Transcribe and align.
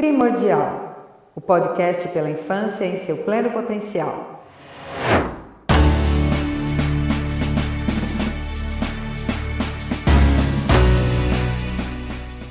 Primordial, 0.00 1.30
o 1.36 1.42
podcast 1.42 2.08
pela 2.08 2.30
infância 2.30 2.86
em 2.86 2.96
seu 2.96 3.18
pleno 3.18 3.50
potencial. 3.50 4.42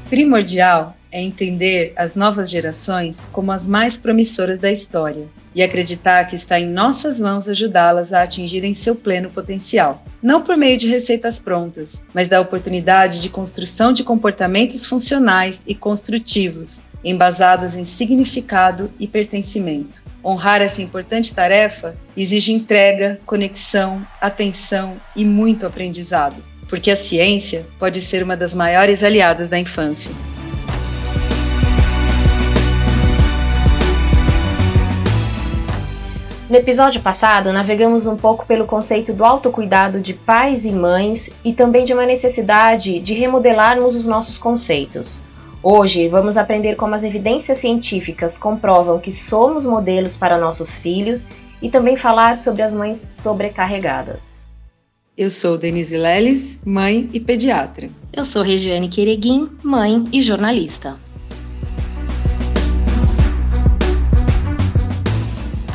Primordial 0.08 0.96
é 1.12 1.24
entender 1.24 1.92
as 1.96 2.16
novas 2.16 2.52
gerações 2.52 3.28
como 3.32 3.52
as 3.52 3.68
mais 3.68 3.98
promissoras 3.98 4.60
da 4.60 4.72
história 4.72 5.28
e 5.56 5.64
acreditar 5.64 6.26
que 6.26 6.36
está 6.36 6.60
em 6.60 6.68
nossas 6.68 7.20
mãos 7.20 7.50
ajudá-las 7.50 8.14
a 8.14 8.22
atingirem 8.22 8.76
seu 8.76 8.96
pleno 8.96 9.32
potencial. 9.32 10.04
Não 10.22 10.44
por 10.44 10.56
meio 10.56 10.78
de 10.78 10.88
receitas 10.88 11.40
prontas, 11.40 12.04
mas 12.14 12.28
da 12.28 12.40
oportunidade 12.40 13.20
de 13.24 13.30
construção 13.30 13.92
de 13.92 14.04
comportamentos 14.04 14.86
funcionais 14.86 15.64
e 15.66 15.74
construtivos, 15.74 16.84
embasados 17.04 17.76
em 17.76 17.86
significado 17.86 18.92
e 19.00 19.08
pertencimento. 19.08 20.04
Honrar 20.24 20.62
essa 20.62 20.82
importante 20.82 21.34
tarefa 21.34 21.96
exige 22.16 22.52
entrega, 22.52 23.20
conexão, 23.26 24.06
atenção 24.20 25.00
e 25.16 25.24
muito 25.24 25.66
aprendizado, 25.66 26.44
porque 26.68 26.92
a 26.92 26.96
ciência 26.96 27.66
pode 27.78 28.02
ser 28.02 28.24
uma 28.24 28.36
das 28.36 28.54
maiores 28.54 29.04
aliadas 29.04 29.50
da 29.50 29.58
infância. 29.58 30.14
No 36.50 36.56
episódio 36.56 37.00
passado, 37.02 37.54
navegamos 37.54 38.08
um 38.08 38.18
pouco 38.18 38.44
pelo 38.44 38.66
conceito 38.66 39.14
do 39.14 39.24
autocuidado 39.24 40.02
de 40.02 40.16
pais 40.16 40.66
e 40.66 40.72
mães 40.72 41.30
e 41.46 41.54
também 41.54 41.84
de 41.84 41.94
uma 41.94 42.08
necessidade 42.08 43.00
de 43.00 43.14
remodelarmos 43.14 43.96
os 43.96 44.08
nossos 44.08 44.36
conceitos. 44.36 45.22
Hoje, 45.62 46.08
vamos 46.08 46.38
aprender 46.38 46.76
como 46.76 46.96
as 46.96 47.04
evidências 47.04 47.58
científicas 47.58 48.38
comprovam 48.38 48.98
que 48.98 49.12
somos 49.12 49.66
modelos 49.66 50.16
para 50.16 50.40
nossos 50.40 50.74
filhos 50.74 51.28
e 51.62 51.70
também 51.70 51.98
falar 51.98 52.38
sobre 52.38 52.62
as 52.62 52.74
mães 52.74 53.08
sobrecarregadas. 53.10 54.54
Eu 55.18 55.30
sou 55.30 55.58
Denise 55.58 55.98
Leles, 55.98 56.62
mãe 56.66 57.10
e 57.12 57.20
pediatra. 57.20 57.90
Eu 58.14 58.24
sou 58.24 58.42
Regiane 58.42 58.88
Quereguim, 58.88 59.50
mãe 59.62 60.06
e 60.14 60.22
jornalista. 60.22 60.96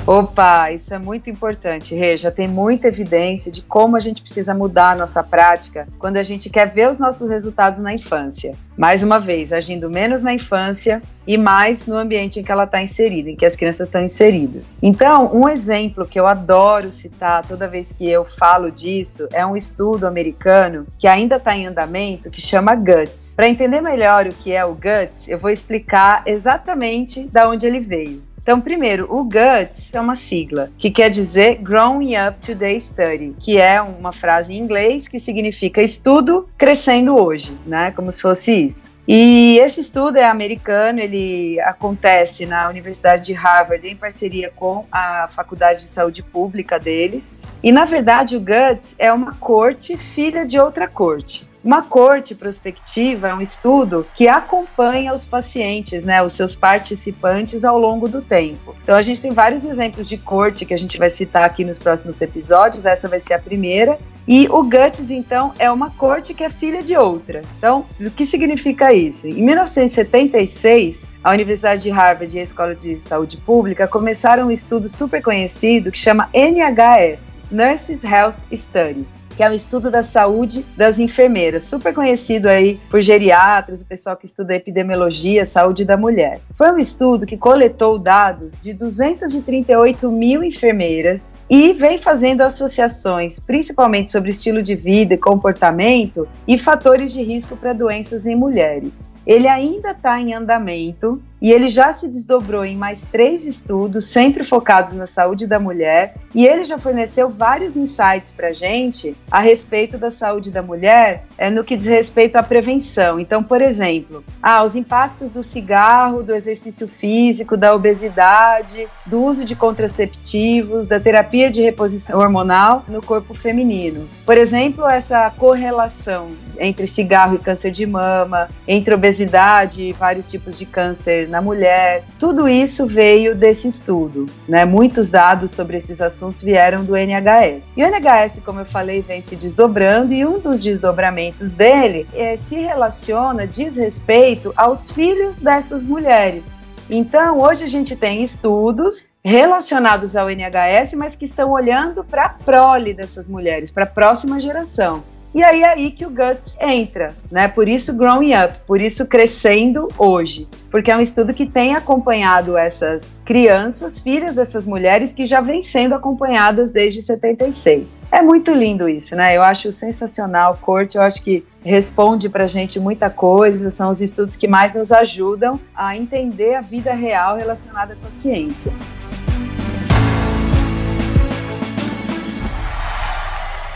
Opa, 0.07 0.71
isso 0.71 0.93
é 0.93 0.99
muito 0.99 1.31
importante, 1.31 1.95
Rê. 1.95 2.19
Já 2.19 2.31
tem 2.31 2.47
muita 2.47 2.89
evidência 2.89 3.51
de 3.51 3.63
como 3.63 3.97
a 3.97 4.01
gente 4.01 4.21
precisa 4.21 4.53
mudar 4.53 4.91
a 4.91 4.97
nossa 4.97 5.23
prática 5.23 5.89
quando 5.99 6.19
a 6.19 6.23
gente 6.23 6.51
quer 6.51 6.71
ver 6.71 6.91
os 6.91 6.99
nossos 6.99 7.31
resultados 7.31 7.81
na 7.81 7.95
infância. 7.95 8.55
Mais 8.77 9.03
uma 9.03 9.19
vez, 9.19 9.51
agindo 9.51 9.89
menos 9.89 10.21
na 10.21 10.35
infância 10.35 11.01
e 11.27 11.39
mais 11.39 11.87
no 11.87 11.97
ambiente 11.97 12.39
em 12.39 12.43
que 12.43 12.53
ela 12.53 12.65
está 12.65 12.83
inserida, 12.83 13.31
em 13.31 13.37
que 13.37 13.47
as 13.47 13.57
crianças 13.57 13.89
estão 13.89 14.05
inseridas. 14.05 14.79
Então, 14.83 15.35
um 15.35 15.49
exemplo 15.49 16.07
que 16.07 16.21
eu 16.21 16.27
adoro 16.27 16.93
citar 16.93 17.47
toda 17.47 17.67
vez 17.67 17.91
que 17.91 18.07
eu 18.07 18.27
falo 18.27 18.71
disso 18.71 19.27
é 19.33 19.47
um 19.47 19.57
estudo 19.57 20.07
americano 20.07 20.87
que 20.99 21.07
ainda 21.07 21.37
está 21.37 21.57
em 21.57 21.67
andamento 21.67 22.31
que 22.31 22.43
chama 22.43 22.75
GUTS. 22.75 23.37
Para 23.37 23.49
entender 23.49 23.81
melhor 23.81 24.27
o 24.27 24.35
que 24.35 24.53
é 24.53 24.67
o 24.67 24.75
GUTS, 24.75 25.31
eu 25.31 25.39
vou 25.39 25.49
explicar 25.49 26.25
exatamente 26.27 27.25
da 27.25 27.49
onde 27.49 27.67
ele 27.67 27.81
veio. 27.81 28.34
Então, 28.45 28.61
primeiro, 28.61 29.07
o 29.11 29.25
GUTS 29.25 29.95
é 29.95 29.99
uma 29.99 30.15
sigla 30.15 30.71
que 30.77 30.91
quer 30.91 31.09
dizer 31.09 31.63
Growing 31.63 32.13
Up 32.15 32.47
Today 32.47 32.79
Study, 32.79 33.35
que 33.41 33.57
é 33.57 33.81
uma 33.81 34.13
frase 34.13 34.53
em 34.53 34.59
inglês 34.59 35.09
que 35.09 35.19
significa 35.19 35.81
estudo 35.81 36.47
crescendo 36.59 37.17
hoje, 37.17 37.57
né? 37.65 37.91
Como 37.93 38.13
se 38.13 38.21
fosse 38.21 38.53
isso. 38.53 38.93
E 39.09 39.59
esse 39.63 39.81
estudo 39.81 40.19
é 40.19 40.27
americano, 40.27 41.01
ele 41.01 41.59
acontece 41.61 42.45
na 42.45 42.69
Universidade 42.69 43.25
de 43.25 43.33
Harvard 43.33 43.89
em 43.89 43.97
parceria 43.97 44.53
com 44.55 44.85
a 44.93 45.27
Faculdade 45.35 45.81
de 45.81 45.89
Saúde 45.89 46.23
Pública 46.23 46.79
deles. 46.79 47.41
E 47.63 47.73
na 47.73 47.87
verdade, 47.87 48.37
o 48.37 48.41
GUTS 48.41 48.95
é 48.99 49.11
uma 49.11 49.33
corte 49.37 49.97
filha 49.97 50.45
de 50.45 50.61
outra 50.61 50.87
corte. 50.87 51.49
Uma 51.65 51.81
corte 51.81 52.35
prospectiva 52.35 53.29
é 53.29 53.35
um 53.35 53.41
estudo 53.41 54.07
que 54.15 54.29
acompanha 54.29 55.15
os 55.15 55.25
pacientes, 55.25 56.05
né, 56.05 56.23
os 56.23 56.35
seus 56.35 56.55
participantes 56.55 57.65
ao 57.65 57.79
longo 57.79 58.07
do 58.07 58.21
tempo. 58.21 58.77
Então 58.83 58.95
a 58.95 59.01
gente 59.01 59.19
tem 59.19 59.31
vários 59.31 59.65
exemplos 59.65 60.07
de 60.07 60.19
corte 60.19 60.67
que 60.67 60.75
a 60.75 60.77
gente 60.77 60.99
vai 60.99 61.09
citar 61.09 61.43
aqui 61.43 61.65
nos 61.65 61.79
próximos 61.79 62.21
episódios, 62.21 62.85
essa 62.85 63.09
vai 63.09 63.19
ser 63.19 63.33
a 63.33 63.39
primeira. 63.39 63.99
E 64.29 64.47
o 64.51 64.63
GUTS, 64.63 65.11
então, 65.11 65.55
é 65.59 65.71
uma 65.71 65.91
corte 65.91 66.35
que 66.35 66.45
é 66.45 66.51
filha 66.51 66.83
de 66.83 66.97
outra. 66.97 67.43
Então, 67.57 67.87
o 67.99 68.11
que 68.11 68.27
significa 68.27 68.93
isso? 68.93 69.27
Em 69.27 69.43
1976, 69.43 71.07
a 71.23 71.31
Universidade 71.31 71.83
de 71.83 71.91
Harvard 71.91 72.35
e 72.37 72.41
a 72.41 72.43
Escola 72.43 72.75
de 72.75 73.01
Saúde 73.01 73.39
Pública 73.39 73.89
começaram 73.89 74.49
um 74.49 74.51
estudo 74.51 74.87
super 74.87 75.23
conhecido 75.23 75.91
que 75.91 75.99
chama 75.99 76.29
NHS, 76.35 77.39
Nurses 77.51 78.05
Health 78.05 78.37
Study 78.53 79.07
que 79.37 79.43
é 79.43 79.51
o 79.51 79.53
estudo 79.53 79.91
da 79.91 80.03
saúde 80.03 80.65
das 80.77 80.99
enfermeiras, 80.99 81.65
super 81.65 81.93
conhecido 81.93 82.49
aí 82.49 82.81
por 82.91 83.01
geriatras, 83.01 83.81
o 83.81 83.87
pessoal 83.87 84.17
que 84.17 84.27
estuda 84.27 84.55
epidemiologia, 84.55 85.45
saúde 85.45 85.85
da 85.85 85.97
mulher. 85.97 86.41
Foi 86.55 86.71
um 86.71 86.79
estudo 86.79 87.27
que 87.27 87.37
coletou 87.37 87.99
dados 87.99 88.59
de 88.59 88.73
238 88.73 90.11
mil 90.11 90.43
enfermeiras 90.45 91.35
e 91.51 91.73
vem 91.73 91.99
fazendo 91.99 92.43
associações, 92.43 93.39
principalmente 93.41 94.11
sobre 94.11 94.31
estilo 94.31 94.63
de 94.63 94.75
vida 94.75 95.15
e 95.15 95.19
comportamento 95.19 96.29
e 96.47 96.59
fatores 96.59 97.13
de 97.13 97.23
risco 97.23 97.57
para 97.57 97.73
doenças 97.73 98.27
em 98.27 98.37
mulheres. 98.37 99.11
Ele 99.27 99.49
ainda 99.49 99.93
está 99.93 100.21
em 100.21 100.35
andamento 100.35 101.21
e 101.45 101.53
ele 101.53 101.69
já 101.69 101.93
se 101.93 102.09
desdobrou 102.09 102.65
em 102.65 102.75
mais 102.75 103.03
três 103.03 103.45
estudos, 103.45 104.07
sempre 104.07 104.43
focados 104.43 104.95
na 104.95 105.07
saúde 105.07 105.47
da 105.47 105.61
mulher, 105.61 106.15
e 106.35 106.47
ele 106.47 106.65
já 106.65 106.79
forneceu 106.79 107.29
vários 107.29 107.77
insights 107.77 108.33
para 108.33 108.49
a 108.49 108.53
gente 108.53 109.15
a 109.31 109.41
respeito 109.41 109.99
da 109.99 110.11
saúde 110.11 110.51
da 110.51 110.63
mulher 110.63 111.27
é, 111.37 111.51
no 111.51 111.63
que 111.63 111.77
diz 111.77 111.87
respeito 111.87 112.37
à 112.37 112.43
prevenção. 112.43 113.21
Então, 113.21 113.45
por 113.45 113.61
exemplo, 113.61 114.25
ah, 114.43 114.65
os 114.65 114.75
impactos 114.75 115.29
do 115.29 115.43
cigarro, 115.43 116.23
do 116.23 116.35
exercício 116.35 116.89
físico, 116.89 117.59
da 117.59 117.75
obesidade, 117.75 118.89
do 119.05 119.23
uso 119.23 119.45
de 119.45 119.55
contraceptivos, 119.55 120.87
da 120.87 120.99
terapia 120.99 121.51
de 121.51 121.61
reposição 121.61 122.21
hormonal 122.21 122.87
no 122.89 123.03
corpo 123.03 123.35
feminino. 123.35 124.09
Por 124.25 124.39
exemplo, 124.39 124.89
essa 124.89 125.31
correlação 125.37 126.31
entre 126.59 126.87
cigarro 126.87 127.35
e 127.35 127.39
câncer 127.39 127.71
de 127.71 127.85
mama, 127.85 128.49
entre 128.67 128.95
obesidade 128.95 129.83
e 129.83 129.93
vários 129.93 130.27
tipos 130.27 130.59
de 130.59 130.65
câncer 130.65 131.29
na 131.35 131.43
mulher. 131.43 132.05
Tudo 132.17 132.49
isso 132.49 132.87
veio 132.87 133.35
desse 133.35 133.67
estudo, 133.67 134.27
né? 134.49 134.65
Muitos 134.65 135.11
dados 135.11 135.51
sobre 135.51 135.77
esses 135.77 136.01
assuntos 136.01 136.41
vieram 136.41 136.85
do 136.85 136.97
NHS. 136.97 137.69
E 137.77 137.83
o 137.83 137.89
NHS, 137.89 138.39
como 138.45 138.61
eu 138.61 138.65
falei, 138.65 139.03
vem 139.03 139.21
se 139.21 139.35
desdobrando 139.35 140.13
e 140.13 140.25
um 140.25 140.39
dos 140.39 140.61
desdobramentos 140.61 141.53
dele 141.53 142.07
é, 142.15 142.37
se 142.37 142.55
relaciona, 142.55 143.49
diz 143.49 143.77
respeito 143.77 144.55
aos 144.57 144.93
filhos 144.93 145.41
dessas 145.41 145.89
mulheres. 145.89 146.63
Então, 146.89 147.41
hoje 147.41 147.65
a 147.65 147.69
gente 147.69 147.97
tem 147.97 148.23
estudos 148.23 149.11
relacionados 149.25 150.15
ao 150.15 150.31
NHS, 150.31 150.95
mas 150.95 151.17
que 151.17 151.25
estão 151.25 151.51
olhando 151.51 152.05
para 152.05 152.27
a 152.27 152.29
prole 152.29 152.95
dessas 152.95 153.27
mulheres, 153.27 153.73
para 153.73 153.85
a 153.85 153.89
próxima 153.89 154.39
geração. 154.39 155.03
E 155.35 155.43
aí 155.43 155.63
é 155.63 155.69
aí 155.69 155.91
que 155.91 156.07
o 156.07 156.11
Guts 156.11 156.57
entra, 156.61 157.13
né? 157.29 157.49
Por 157.49 157.69
isso 157.69 157.93
Growing 157.93 158.35
Up, 158.35 158.55
por 158.65 158.81
isso 158.81 159.05
crescendo 159.05 159.89
hoje, 159.99 160.49
porque 160.71 160.93
é 160.93 160.97
um 160.97 161.01
estudo 161.01 161.35
que 161.35 161.45
tem 161.45 161.75
acompanhado 161.75 162.57
essas 162.57 163.17
crianças, 163.25 163.99
filhas 163.99 164.37
dessas 164.37 164.65
mulheres 164.65 165.13
que 165.13 165.27
já 165.27 165.41
vêm 165.41 165.61
sendo 165.61 165.97
acompanhadas 165.97 166.71
desde 166.71 167.03
76. 167.03 168.01
É 168.13 168.23
muito 168.23 168.53
lindo 168.53 168.89
isso, 168.89 169.17
né? 169.17 169.37
Eu 169.37 169.43
acho 169.43 169.73
sensacional, 169.73 170.57
Corte, 170.63 170.97
eu 170.97 171.03
acho 171.03 171.21
que 171.21 171.45
responde 171.65 172.29
pra 172.29 172.47
gente 172.47 172.79
muita 172.79 173.11
coisa, 173.11 173.73
são 173.73 173.91
os 173.91 174.01
estudos 174.01 174.37
que 174.37 174.47
mais 174.47 174.73
nos 174.73 174.93
ajudam 174.93 175.59
a 175.75 175.97
entender 175.97 176.55
a 176.55 176.61
vida 176.61 176.95
real 176.95 177.37
relacionada 177.37 177.97
com 178.01 178.07
a 178.07 178.11
ciência. 178.13 178.73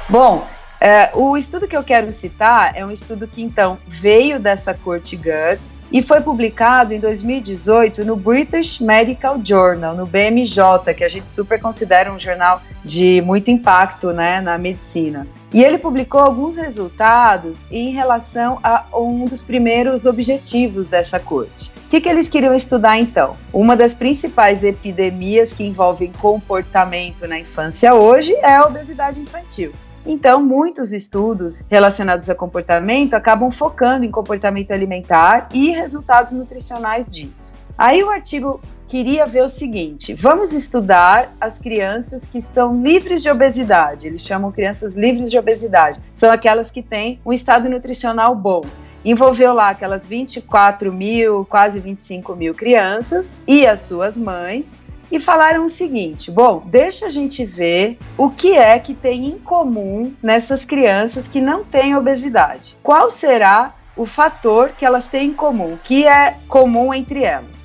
Bom, 0.09 0.47
é, 0.81 1.11
o 1.15 1.37
estudo 1.37 1.67
que 1.67 1.77
eu 1.77 1.83
quero 1.83 2.13
citar 2.13 2.73
é 2.77 2.87
um 2.87 2.91
estudo 2.91 3.27
que 3.27 3.43
então 3.43 3.79
veio 3.87 4.39
dessa 4.39 4.73
corte 4.73 5.17
Guts 5.17 5.81
e 5.91 6.01
foi 6.01 6.21
publicado 6.21 6.95
em 6.95 7.01
2018 7.01 8.05
no 8.05 8.15
British 8.15 8.79
Medical 8.79 9.41
Journal, 9.43 9.97
no 9.97 10.07
BMJ, 10.07 10.95
que 10.97 11.03
a 11.03 11.09
gente 11.09 11.29
super 11.29 11.61
considera 11.61 12.13
um 12.13 12.19
jornal 12.19 12.63
de 12.85 13.21
muito 13.23 13.51
impacto 13.51 14.13
né, 14.13 14.41
na 14.41 14.57
medicina. 14.57 15.27
E 15.53 15.65
ele 15.65 15.79
publicou 15.79 16.21
alguns 16.21 16.57
resultados 16.57 17.59
em 17.71 17.91
relação 17.91 18.61
a 18.63 18.85
um 18.95 19.25
dos 19.25 19.43
primeiros 19.43 20.07
objetivos 20.07 20.89
dessa 20.89 21.19
corte. 21.19 21.73
O 21.87 21.89
que, 21.89 22.01
que 22.01 22.09
eles 22.09 22.29
queriam 22.29 22.55
estudar 22.55 22.99
então? 22.99 23.37
Uma 23.53 23.75
das 23.75 23.95
principais 23.95 24.63
epidemias 24.63 25.53
que 25.53 25.65
envolvem 25.65 26.13
comportamento 26.13 27.27
na 27.27 27.41
infância 27.41 27.95
hoje 27.95 28.33
é 28.35 28.57
a 28.57 28.67
obesidade 28.67 29.19
infantil. 29.21 29.73
Então, 30.11 30.43
muitos 30.43 30.91
estudos 30.91 31.61
relacionados 31.69 32.31
a 32.31 32.35
comportamento 32.35 33.13
acabam 33.13 33.51
focando 33.51 34.07
em 34.07 34.11
comportamento 34.11 34.71
alimentar 34.71 35.51
e 35.53 35.71
resultados 35.71 36.33
nutricionais 36.33 37.11
disso. 37.11 37.53
Aí 37.77 38.03
o 38.03 38.09
artigo 38.09 38.59
queria 38.89 39.27
ver 39.27 39.43
o 39.43 39.51
seguinte: 39.51 40.15
vamos 40.15 40.55
estudar 40.55 41.37
as 41.39 41.59
crianças 41.59 42.25
que 42.25 42.39
estão 42.39 42.83
livres 42.83 43.23
de 43.23 43.29
obesidade. 43.29 44.07
Eles 44.07 44.23
chamam 44.23 44.51
crianças 44.51 44.97
livres 44.97 45.31
de 45.31 45.39
obesidade. 45.39 46.01
São 46.15 46.31
aquelas 46.33 46.71
que 46.71 46.83
têm 46.83 47.21
um 47.23 47.31
estado 47.31 47.69
nutricional 47.69 48.35
bom. 48.35 48.63
Envolveu 49.05 49.53
lá 49.53 49.69
aquelas 49.69 50.07
24 50.07 50.91
mil, 50.91 51.45
quase 51.45 51.79
25 51.81 52.35
mil 52.35 52.55
crianças 52.55 53.37
e 53.47 53.67
as 53.67 53.81
suas 53.81 54.17
mães 54.17 54.81
e 55.11 55.19
falaram 55.19 55.65
o 55.65 55.69
seguinte: 55.69 56.31
bom, 56.31 56.63
deixa 56.67 57.07
a 57.07 57.11
gente 57.11 57.45
ver 57.45 57.99
o 58.17 58.31
que 58.31 58.53
é 58.57 58.79
que 58.79 58.95
tem 58.95 59.27
em 59.27 59.39
comum 59.39 60.13
nessas 60.23 60.65
crianças 60.65 61.27
que 61.27 61.41
não 61.41 61.65
têm 61.65 61.97
obesidade. 61.97 62.77
Qual 62.83 63.11
será 63.11 63.75
o 63.97 64.07
fator 64.07 64.71
que 64.79 64.85
elas 64.85 65.09
têm 65.09 65.31
em 65.31 65.35
comum, 65.35 65.77
que 65.83 66.07
é 66.07 66.37
comum 66.49 66.95
entre 66.95 67.23
elas? 67.25 67.59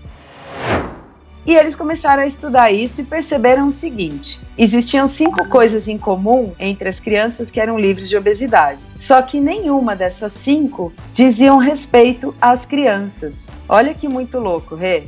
E 1.46 1.54
eles 1.54 1.76
começaram 1.76 2.24
a 2.24 2.26
estudar 2.26 2.72
isso 2.72 3.02
e 3.02 3.04
perceberam 3.04 3.68
o 3.68 3.72
seguinte: 3.72 4.40
existiam 4.58 5.10
cinco 5.10 5.48
coisas 5.50 5.88
em 5.88 5.98
comum 5.98 6.54
entre 6.58 6.88
as 6.88 7.02
crianças 7.02 7.52
que 7.52 7.60
eram 7.60 7.78
livres 7.78 8.08
de 8.08 8.16
obesidade. 8.16 8.80
Só 8.96 9.22
que 9.22 9.42
nenhuma 9.42 9.96
dessas 9.96 10.32
cinco 10.32 10.94
diziam 11.14 11.58
respeito 11.58 12.34
às 12.40 12.66
crianças. 12.66 13.44
Olha 13.68 13.94
que 13.94 14.08
muito 14.08 14.40
louco, 14.40 14.76
Rê. 14.76 15.04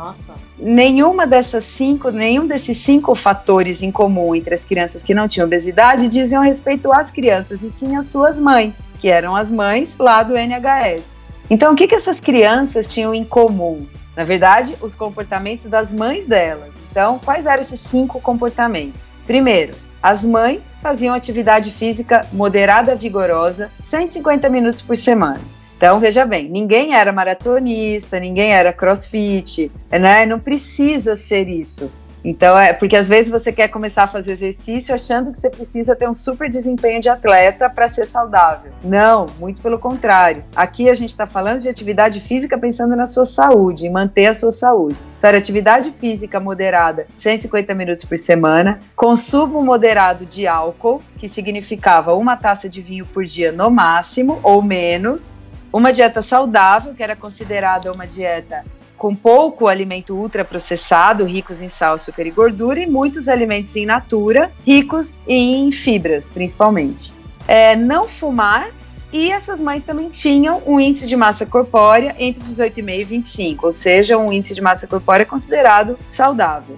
Nossa. 0.00 0.34
Nenhuma 0.58 1.26
dessas 1.26 1.62
cinco, 1.62 2.10
nenhum 2.10 2.46
desses 2.46 2.78
cinco 2.78 3.14
fatores 3.14 3.82
em 3.82 3.92
comum 3.92 4.34
entre 4.34 4.54
as 4.54 4.64
crianças 4.64 5.02
que 5.02 5.12
não 5.12 5.28
tinham 5.28 5.46
obesidade 5.46 6.08
diziam 6.08 6.42
respeito 6.42 6.90
às 6.90 7.10
crianças, 7.10 7.62
e 7.62 7.70
sim 7.70 7.96
às 7.96 8.06
suas 8.06 8.38
mães, 8.38 8.90
que 8.98 9.08
eram 9.08 9.36
as 9.36 9.50
mães 9.50 9.98
lá 9.98 10.22
do 10.22 10.34
NHS. 10.34 11.20
Então, 11.50 11.74
o 11.74 11.76
que, 11.76 11.86
que 11.86 11.94
essas 11.94 12.18
crianças 12.18 12.86
tinham 12.86 13.14
em 13.14 13.24
comum? 13.24 13.86
Na 14.16 14.24
verdade, 14.24 14.74
os 14.80 14.94
comportamentos 14.94 15.66
das 15.66 15.92
mães 15.92 16.24
delas. 16.24 16.72
Então, 16.90 17.18
quais 17.22 17.44
eram 17.44 17.60
esses 17.60 17.80
cinco 17.80 18.22
comportamentos? 18.22 19.12
Primeiro, 19.26 19.74
as 20.02 20.24
mães 20.24 20.74
faziam 20.80 21.14
atividade 21.14 21.70
física 21.72 22.26
moderada 22.32 22.96
vigorosa, 22.96 23.70
150 23.82 24.48
minutos 24.48 24.80
por 24.80 24.96
semana. 24.96 25.59
Então, 25.80 25.98
veja 25.98 26.26
bem, 26.26 26.46
ninguém 26.46 26.94
era 26.94 27.10
maratonista, 27.10 28.20
ninguém 28.20 28.52
era 28.52 28.70
crossfit, 28.70 29.72
né? 29.90 30.26
Não 30.26 30.38
precisa 30.38 31.16
ser 31.16 31.48
isso. 31.48 31.90
Então, 32.22 32.58
é 32.58 32.74
porque 32.74 32.94
às 32.94 33.08
vezes 33.08 33.32
você 33.32 33.50
quer 33.50 33.68
começar 33.68 34.02
a 34.02 34.06
fazer 34.06 34.32
exercício 34.32 34.94
achando 34.94 35.32
que 35.32 35.38
você 35.38 35.48
precisa 35.48 35.96
ter 35.96 36.06
um 36.06 36.14
super 36.14 36.50
desempenho 36.50 37.00
de 37.00 37.08
atleta 37.08 37.70
para 37.70 37.88
ser 37.88 38.06
saudável. 38.06 38.70
Não, 38.84 39.24
muito 39.38 39.62
pelo 39.62 39.78
contrário. 39.78 40.44
Aqui 40.54 40.90
a 40.90 40.94
gente 40.94 41.08
está 41.12 41.26
falando 41.26 41.60
de 41.60 41.68
atividade 41.70 42.20
física 42.20 42.58
pensando 42.58 42.94
na 42.94 43.06
sua 43.06 43.24
saúde, 43.24 43.86
em 43.86 43.90
manter 43.90 44.26
a 44.26 44.34
sua 44.34 44.52
saúde. 44.52 44.98
Então, 45.16 45.30
atividade 45.30 45.92
física 45.92 46.38
moderada, 46.38 47.06
150 47.16 47.74
minutos 47.74 48.04
por 48.04 48.18
semana, 48.18 48.80
consumo 48.94 49.62
moderado 49.62 50.26
de 50.26 50.46
álcool, 50.46 51.00
que 51.18 51.26
significava 51.26 52.12
uma 52.12 52.36
taça 52.36 52.68
de 52.68 52.82
vinho 52.82 53.06
por 53.06 53.24
dia 53.24 53.50
no 53.50 53.70
máximo, 53.70 54.40
ou 54.42 54.60
menos, 54.60 55.39
uma 55.72 55.92
dieta 55.92 56.20
saudável, 56.22 56.94
que 56.94 57.02
era 57.02 57.14
considerada 57.14 57.92
uma 57.92 58.06
dieta 58.06 58.64
com 58.96 59.14
pouco 59.14 59.66
alimento 59.66 60.14
ultraprocessado, 60.14 61.24
ricos 61.24 61.62
em 61.62 61.70
sal, 61.70 61.94
açúcar 61.94 62.26
e 62.26 62.30
gordura, 62.30 62.80
e 62.80 62.86
muitos 62.86 63.28
alimentos 63.28 63.74
em 63.74 63.86
natura, 63.86 64.52
ricos 64.66 65.20
em 65.26 65.72
fibras, 65.72 66.28
principalmente. 66.28 67.14
É, 67.48 67.74
não 67.74 68.06
fumar, 68.06 68.68
e 69.12 69.30
essas 69.30 69.58
mães 69.58 69.82
também 69.82 70.10
tinham 70.10 70.62
um 70.66 70.78
índice 70.78 71.06
de 71.06 71.16
massa 71.16 71.44
corpórea 71.46 72.14
entre 72.18 72.44
18,5 72.44 73.00
e 73.00 73.04
25, 73.04 73.66
ou 73.66 73.72
seja, 73.72 74.18
um 74.18 74.30
índice 74.30 74.54
de 74.54 74.60
massa 74.60 74.86
corpórea 74.86 75.24
considerado 75.24 75.98
saudável. 76.10 76.76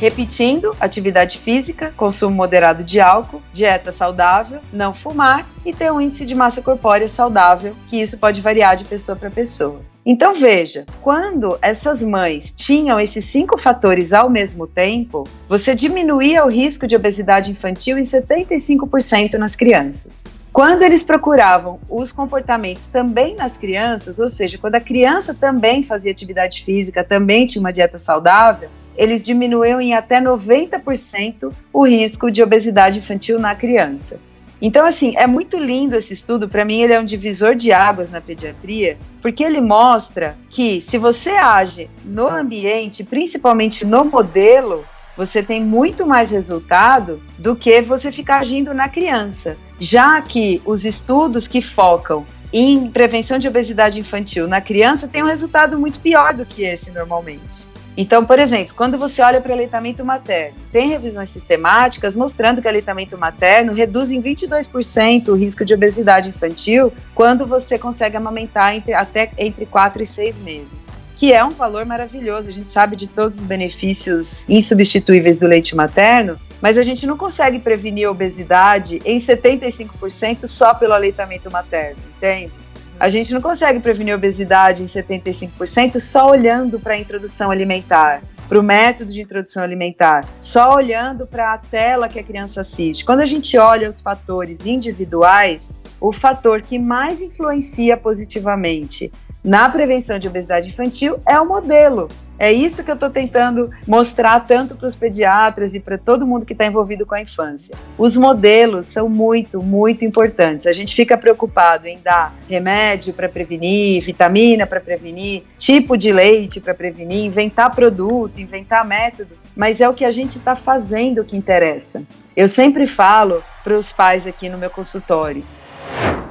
Repetindo, 0.00 0.76
atividade 0.78 1.38
física, 1.38 1.92
consumo 1.96 2.36
moderado 2.36 2.84
de 2.84 3.00
álcool, 3.00 3.41
dieta 3.52 3.92
saudável, 3.92 4.60
não 4.72 4.94
fumar 4.94 5.46
e 5.64 5.72
ter 5.72 5.92
um 5.92 6.00
índice 6.00 6.24
de 6.24 6.34
massa 6.34 6.62
corpórea 6.62 7.08
saudável, 7.08 7.76
que 7.88 8.00
isso 8.00 8.18
pode 8.18 8.40
variar 8.40 8.76
de 8.76 8.84
pessoa 8.84 9.16
para 9.16 9.30
pessoa. 9.30 9.80
Então 10.04 10.34
veja, 10.34 10.84
quando 11.00 11.56
essas 11.62 12.02
mães 12.02 12.52
tinham 12.52 12.98
esses 12.98 13.24
cinco 13.24 13.56
fatores 13.56 14.12
ao 14.12 14.28
mesmo 14.28 14.66
tempo, 14.66 15.28
você 15.48 15.76
diminuía 15.76 16.44
o 16.44 16.50
risco 16.50 16.88
de 16.88 16.96
obesidade 16.96 17.52
infantil 17.52 17.96
em 17.96 18.02
75% 18.02 19.34
nas 19.34 19.54
crianças. 19.54 20.24
Quando 20.52 20.82
eles 20.82 21.02
procuravam 21.02 21.80
os 21.88 22.12
comportamentos 22.12 22.86
também 22.86 23.34
nas 23.36 23.56
crianças, 23.56 24.18
ou 24.18 24.28
seja, 24.28 24.58
quando 24.58 24.74
a 24.74 24.80
criança 24.80 25.32
também 25.32 25.82
fazia 25.82 26.12
atividade 26.12 26.62
física, 26.62 27.02
também 27.02 27.46
tinha 27.46 27.60
uma 27.60 27.72
dieta 27.72 27.98
saudável, 27.98 28.68
eles 28.96 29.24
diminuíam 29.24 29.80
em 29.80 29.94
até 29.94 30.20
90% 30.20 31.52
o 31.72 31.86
risco 31.86 32.30
de 32.30 32.42
obesidade 32.42 32.98
infantil 32.98 33.38
na 33.38 33.54
criança. 33.54 34.20
Então, 34.60 34.86
assim, 34.86 35.14
é 35.16 35.26
muito 35.26 35.58
lindo 35.58 35.96
esse 35.96 36.12
estudo. 36.12 36.48
Para 36.48 36.64
mim, 36.64 36.82
ele 36.82 36.92
é 36.92 37.00
um 37.00 37.04
divisor 37.04 37.56
de 37.56 37.72
águas 37.72 38.12
na 38.12 38.20
pediatria, 38.20 38.96
porque 39.20 39.42
ele 39.42 39.60
mostra 39.60 40.36
que 40.48 40.80
se 40.80 40.98
você 40.98 41.30
age 41.30 41.90
no 42.04 42.28
ambiente, 42.28 43.02
principalmente 43.02 43.84
no 43.84 44.04
modelo, 44.04 44.84
você 45.16 45.42
tem 45.42 45.60
muito 45.60 46.06
mais 46.06 46.30
resultado 46.30 47.20
do 47.36 47.56
que 47.56 47.80
você 47.82 48.12
ficar 48.12 48.38
agindo 48.38 48.72
na 48.72 48.88
criança. 48.88 49.56
Já 49.80 50.22
que 50.22 50.62
os 50.64 50.84
estudos 50.84 51.48
que 51.48 51.60
focam 51.60 52.24
em 52.52 52.88
prevenção 52.88 53.38
de 53.38 53.48
obesidade 53.48 53.98
infantil 53.98 54.46
na 54.46 54.60
criança 54.60 55.08
têm 55.08 55.24
um 55.24 55.26
resultado 55.26 55.76
muito 55.76 55.98
pior 55.98 56.34
do 56.34 56.46
que 56.46 56.62
esse 56.62 56.90
normalmente. 56.90 57.71
Então, 57.96 58.24
por 58.24 58.38
exemplo, 58.38 58.74
quando 58.74 58.96
você 58.96 59.20
olha 59.20 59.40
para 59.40 59.50
o 59.50 59.52
aleitamento 59.52 60.04
materno, 60.04 60.56
tem 60.70 60.88
revisões 60.88 61.28
sistemáticas 61.28 62.16
mostrando 62.16 62.60
que 62.60 62.66
o 62.66 62.70
aleitamento 62.70 63.18
materno 63.18 63.74
reduz 63.74 64.10
em 64.10 64.22
22% 64.22 65.28
o 65.28 65.34
risco 65.34 65.64
de 65.64 65.74
obesidade 65.74 66.30
infantil 66.30 66.92
quando 67.14 67.46
você 67.46 67.78
consegue 67.78 68.16
amamentar 68.16 68.74
entre, 68.74 68.94
até 68.94 69.30
entre 69.36 69.66
4 69.66 70.02
e 70.02 70.06
6 70.06 70.38
meses. 70.38 70.90
Que 71.16 71.32
é 71.32 71.44
um 71.44 71.50
valor 71.50 71.84
maravilhoso, 71.84 72.48
a 72.48 72.52
gente 72.52 72.70
sabe 72.70 72.96
de 72.96 73.06
todos 73.06 73.38
os 73.38 73.44
benefícios 73.44 74.44
insubstituíveis 74.48 75.38
do 75.38 75.46
leite 75.46 75.76
materno, 75.76 76.36
mas 76.60 76.78
a 76.78 76.82
gente 76.82 77.06
não 77.06 77.16
consegue 77.16 77.58
prevenir 77.58 78.08
a 78.08 78.10
obesidade 78.10 79.00
em 79.04 79.18
75% 79.18 80.46
só 80.46 80.72
pelo 80.74 80.94
aleitamento 80.94 81.50
materno, 81.50 81.98
entende? 82.16 82.61
A 83.02 83.08
gente 83.08 83.34
não 83.34 83.40
consegue 83.40 83.80
prevenir 83.80 84.14
obesidade 84.14 84.80
em 84.80 84.86
75% 84.86 85.98
só 85.98 86.30
olhando 86.30 86.78
para 86.78 86.94
a 86.94 86.96
introdução 86.96 87.50
alimentar, 87.50 88.22
para 88.48 88.60
o 88.60 88.62
método 88.62 89.12
de 89.12 89.20
introdução 89.20 89.60
alimentar, 89.60 90.24
só 90.38 90.76
olhando 90.76 91.26
para 91.26 91.52
a 91.52 91.58
tela 91.58 92.08
que 92.08 92.20
a 92.20 92.22
criança 92.22 92.60
assiste. 92.60 93.04
Quando 93.04 93.18
a 93.18 93.24
gente 93.24 93.58
olha 93.58 93.88
os 93.88 94.00
fatores 94.00 94.64
individuais, 94.64 95.80
o 96.02 96.12
fator 96.12 96.60
que 96.60 96.80
mais 96.80 97.22
influencia 97.22 97.96
positivamente 97.96 99.12
na 99.42 99.68
prevenção 99.68 100.18
de 100.18 100.26
obesidade 100.26 100.68
infantil 100.68 101.20
é 101.24 101.38
o 101.38 101.46
modelo. 101.46 102.08
É 102.36 102.50
isso 102.50 102.82
que 102.82 102.90
eu 102.90 102.94
estou 102.94 103.08
tentando 103.08 103.70
mostrar 103.86 104.40
tanto 104.40 104.74
para 104.74 104.88
os 104.88 104.96
pediatras 104.96 105.74
e 105.74 105.80
para 105.80 105.96
todo 105.96 106.26
mundo 106.26 106.44
que 106.44 106.54
está 106.54 106.66
envolvido 106.66 107.06
com 107.06 107.14
a 107.14 107.20
infância. 107.20 107.76
Os 107.96 108.16
modelos 108.16 108.86
são 108.86 109.08
muito, 109.08 109.62
muito 109.62 110.04
importantes. 110.04 110.66
A 110.66 110.72
gente 110.72 110.92
fica 110.92 111.16
preocupado 111.16 111.86
em 111.86 112.00
dar 112.00 112.34
remédio 112.48 113.14
para 113.14 113.28
prevenir, 113.28 114.02
vitamina 114.02 114.66
para 114.66 114.80
prevenir, 114.80 115.44
tipo 115.56 115.96
de 115.96 116.12
leite 116.12 116.60
para 116.60 116.74
prevenir, 116.74 117.24
inventar 117.24 117.72
produto, 117.72 118.40
inventar 118.40 118.84
método, 118.84 119.36
mas 119.54 119.80
é 119.80 119.88
o 119.88 119.94
que 119.94 120.04
a 120.04 120.10
gente 120.10 120.38
está 120.38 120.56
fazendo 120.56 121.24
que 121.24 121.36
interessa. 121.36 122.02
Eu 122.36 122.48
sempre 122.48 122.88
falo 122.88 123.40
para 123.62 123.78
os 123.78 123.92
pais 123.92 124.26
aqui 124.26 124.48
no 124.48 124.58
meu 124.58 124.70
consultório. 124.70 125.44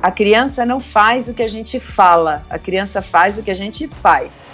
A 0.02 0.10
criança 0.10 0.66
não 0.66 0.80
faz 0.80 1.28
o 1.28 1.34
que 1.34 1.44
a 1.44 1.48
gente 1.48 1.80
fala, 1.80 2.44
a 2.50 2.58
criança 2.58 3.04
faz 3.04 3.38
o 3.38 3.44
que 3.44 3.52
a 3.52 3.56
gente 3.56 3.88
faz. 3.88 4.52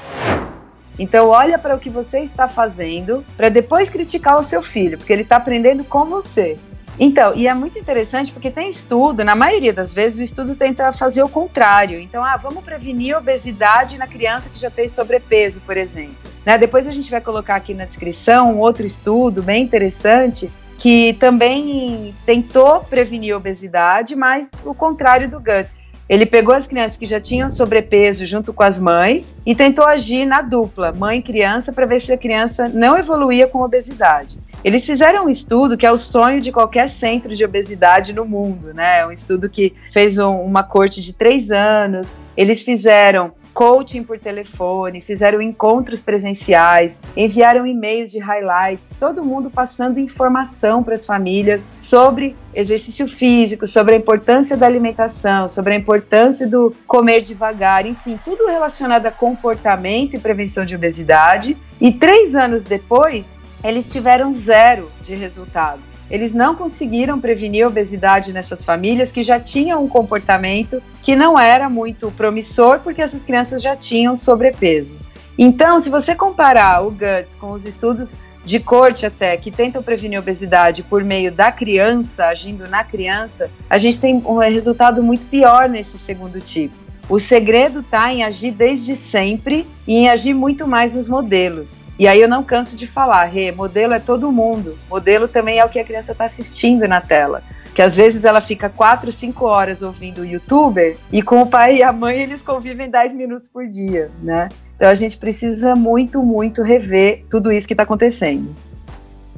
Então, 1.00 1.30
olha 1.30 1.58
para 1.58 1.74
o 1.74 1.80
que 1.80 1.90
você 1.90 2.20
está 2.20 2.50
fazendo 2.50 3.24
para 3.38 3.48
depois 3.48 3.90
criticar 3.90 4.38
o 4.38 4.44
seu 4.44 4.62
filho, 4.62 4.98
porque 4.98 5.14
ele 5.14 5.22
está 5.22 5.38
aprendendo 5.38 5.86
com 5.86 6.04
você. 6.04 6.60
Então, 7.00 7.34
e 7.34 7.48
é 7.48 7.54
muito 7.54 7.80
interessante 7.80 8.30
porque 8.34 8.52
tem 8.52 8.70
estudo, 8.70 9.24
na 9.24 9.36
maioria 9.36 9.72
das 9.72 9.94
vezes 9.94 10.20
o 10.20 10.24
estudo 10.24 10.54
tenta 10.54 10.92
fazer 10.92 11.24
o 11.24 11.30
contrário. 11.30 11.98
Então, 11.98 12.26
ah, 12.26 12.36
vamos 12.36 12.62
prevenir 12.62 13.16
obesidade 13.16 13.98
na 13.98 14.08
criança 14.08 14.50
que 14.50 14.60
já 14.60 14.70
tem 14.70 14.90
sobrepeso, 14.90 15.62
por 15.62 15.78
exemplo. 15.78 16.16
Né? 16.46 16.58
Depois 16.58 16.88
a 16.90 16.92
gente 16.92 17.10
vai 17.10 17.22
colocar 17.22 17.56
aqui 17.56 17.74
na 17.74 17.86
descrição 17.86 18.54
um 18.54 18.58
outro 18.58 18.86
estudo 18.86 19.42
bem 19.42 19.64
interessante 19.64 20.52
que 20.78 21.14
também 21.20 22.14
tentou 22.26 22.82
prevenir 22.82 23.36
obesidade, 23.36 24.16
mas 24.16 24.52
o 24.64 24.74
contrário 24.74 25.30
do 25.30 25.40
Guts. 25.40 25.76
Ele 26.10 26.26
pegou 26.26 26.56
as 26.56 26.66
crianças 26.66 26.98
que 26.98 27.06
já 27.06 27.20
tinham 27.20 27.50
sobrepeso 27.50 28.26
junto 28.26 28.54
com 28.54 28.64
as 28.64 28.80
mães 28.80 29.36
e 29.46 29.54
tentou 29.54 29.86
agir 29.86 30.26
na 30.26 30.42
dupla, 30.42 30.94
mãe 30.94 31.20
e 31.20 31.22
criança, 31.22 31.74
para 31.74 31.86
ver 31.86 32.00
se 32.00 32.14
a 32.14 32.18
criança 32.18 32.70
não 32.70 32.98
evoluía 32.98 33.48
com 33.48 33.62
obesidade. 33.62 34.40
Eles 34.64 34.86
fizeram 34.86 35.26
um 35.26 35.30
estudo 35.30 35.78
que 35.78 35.86
é 35.86 35.92
o 35.92 35.98
sonho 35.98 36.40
de 36.40 36.52
qualquer 36.52 36.88
centro 36.88 37.36
de 37.36 37.44
obesidade 37.44 38.14
no 38.14 38.26
mundo, 38.26 38.74
né? 38.74 39.06
Um 39.06 39.12
estudo 39.12 39.50
que 39.50 39.74
fez 39.92 40.18
um, 40.18 40.42
uma 40.42 40.64
corte 40.64 41.02
de 41.02 41.12
três 41.12 41.52
anos. 41.52 42.16
Eles 42.38 42.64
fizeram 42.64 43.34
coaching 43.58 44.04
por 44.04 44.20
telefone, 44.20 45.02
fizeram 45.02 45.42
encontros 45.42 46.00
presenciais, 46.00 47.00
enviaram 47.18 47.66
e-mails 47.66 48.12
de 48.12 48.20
highlights, 48.20 48.94
todo 49.00 49.26
mundo 49.26 49.50
passando 49.50 50.00
informação 50.00 50.84
para 50.84 50.94
as 50.94 51.08
famílias 51.08 51.68
sobre 51.80 52.36
exercício 52.54 53.08
físico, 53.08 53.68
sobre 53.68 53.96
a 53.96 53.98
importância 53.98 54.56
da 54.56 54.68
alimentação, 54.68 55.48
sobre 55.48 55.74
a 55.74 55.76
importância 55.76 56.46
do 56.46 56.72
comer 56.86 57.22
devagar, 57.22 57.88
enfim, 57.88 58.20
tudo 58.24 58.46
relacionado 58.46 59.08
a 59.08 59.12
comportamento 59.12 60.16
e 60.16 60.20
prevenção 60.20 60.64
de 60.64 60.76
obesidade. 60.76 61.58
E 61.82 61.92
três 61.92 62.36
anos 62.36 62.64
depois, 62.64 63.40
eles 63.64 63.88
tiveram 63.88 64.36
zero 64.36 64.92
de 65.02 65.16
resultado. 65.16 65.87
Eles 66.10 66.34
não 66.34 66.56
conseguiram 66.56 67.20
prevenir 67.20 67.66
a 67.66 67.68
obesidade 67.68 68.32
nessas 68.32 68.64
famílias 68.64 69.12
que 69.12 69.24
já 69.24 69.40
tinham 69.40 69.84
um 69.84 69.88
comportamento 69.88 70.82
que 71.04 71.16
não 71.16 71.38
era 71.38 71.70
muito 71.70 72.12
promissor, 72.12 72.80
porque 72.80 73.02
essas 73.02 73.24
crianças 73.24 73.62
já 73.62 73.76
tinham 73.76 74.16
sobrepeso. 74.16 74.98
Então, 75.38 75.80
se 75.80 75.90
você 75.90 76.16
comparar 76.16 76.82
o 76.86 76.92
GUTS 76.92 77.36
com 77.40 77.52
os 77.52 77.66
estudos 77.66 78.14
de 78.44 78.60
corte 78.62 79.06
até 79.06 79.36
que 79.36 79.52
tentam 79.52 79.84
prevenir 79.84 80.18
a 80.18 80.22
obesidade 80.22 80.82
por 80.82 81.04
meio 81.04 81.32
da 81.32 81.52
criança, 81.52 82.28
agindo 82.28 82.68
na 82.68 82.84
criança, 82.84 83.52
a 83.70 83.78
gente 83.78 84.00
tem 84.00 84.16
um 84.26 84.38
resultado 84.38 85.04
muito 85.04 85.26
pior 85.26 85.68
nesse 85.68 86.00
segundo 86.00 86.40
tipo. 86.40 86.74
O 87.10 87.20
segredo 87.20 87.82
está 87.82 88.12
em 88.12 88.24
agir 88.24 88.52
desde 88.52 88.96
sempre 88.96 89.68
e 89.86 89.96
em 89.96 90.10
agir 90.10 90.34
muito 90.34 90.66
mais 90.66 90.94
nos 90.94 91.08
modelos. 91.08 91.82
E 92.00 92.08
aí 92.08 92.22
eu 92.22 92.30
não 92.30 92.44
canso 92.44 92.76
de 92.76 92.86
falar, 92.86 93.26
Rê, 93.26 93.52
modelo 93.52 93.94
é 93.94 94.00
todo 94.00 94.32
mundo. 94.32 94.78
Modelo 94.90 95.28
também 95.28 95.60
é 95.60 95.66
o 95.66 95.70
que 95.70 95.80
a 95.80 95.84
criança 95.84 96.12
está 96.12 96.26
assistindo 96.26 96.88
na 96.88 97.02
tela. 97.02 97.42
Que 97.74 97.82
às 97.82 97.96
vezes 97.96 98.24
ela 98.24 98.42
fica 98.42 98.70
quatro, 98.70 99.12
cinco 99.12 99.46
horas 99.46 99.82
ouvindo 99.82 100.22
o 100.22 100.26
youtuber 100.26 100.98
e 101.12 101.22
com 101.22 101.42
o 101.42 101.48
pai 101.48 101.78
e 101.78 101.84
a 101.84 101.92
mãe 101.92 102.22
eles 102.22 102.42
convivem 102.42 102.90
10 102.90 103.14
minutos 103.14 103.48
por 103.48 103.66
dia, 103.66 104.12
né? 104.22 104.50
Então 104.76 104.90
a 104.90 104.96
gente 104.96 105.18
precisa 105.18 105.76
muito, 105.76 106.22
muito 106.24 106.62
rever 106.62 107.24
tudo 107.30 107.52
isso 107.52 107.68
que 107.68 107.74
está 107.74 107.84
acontecendo. 107.84 108.56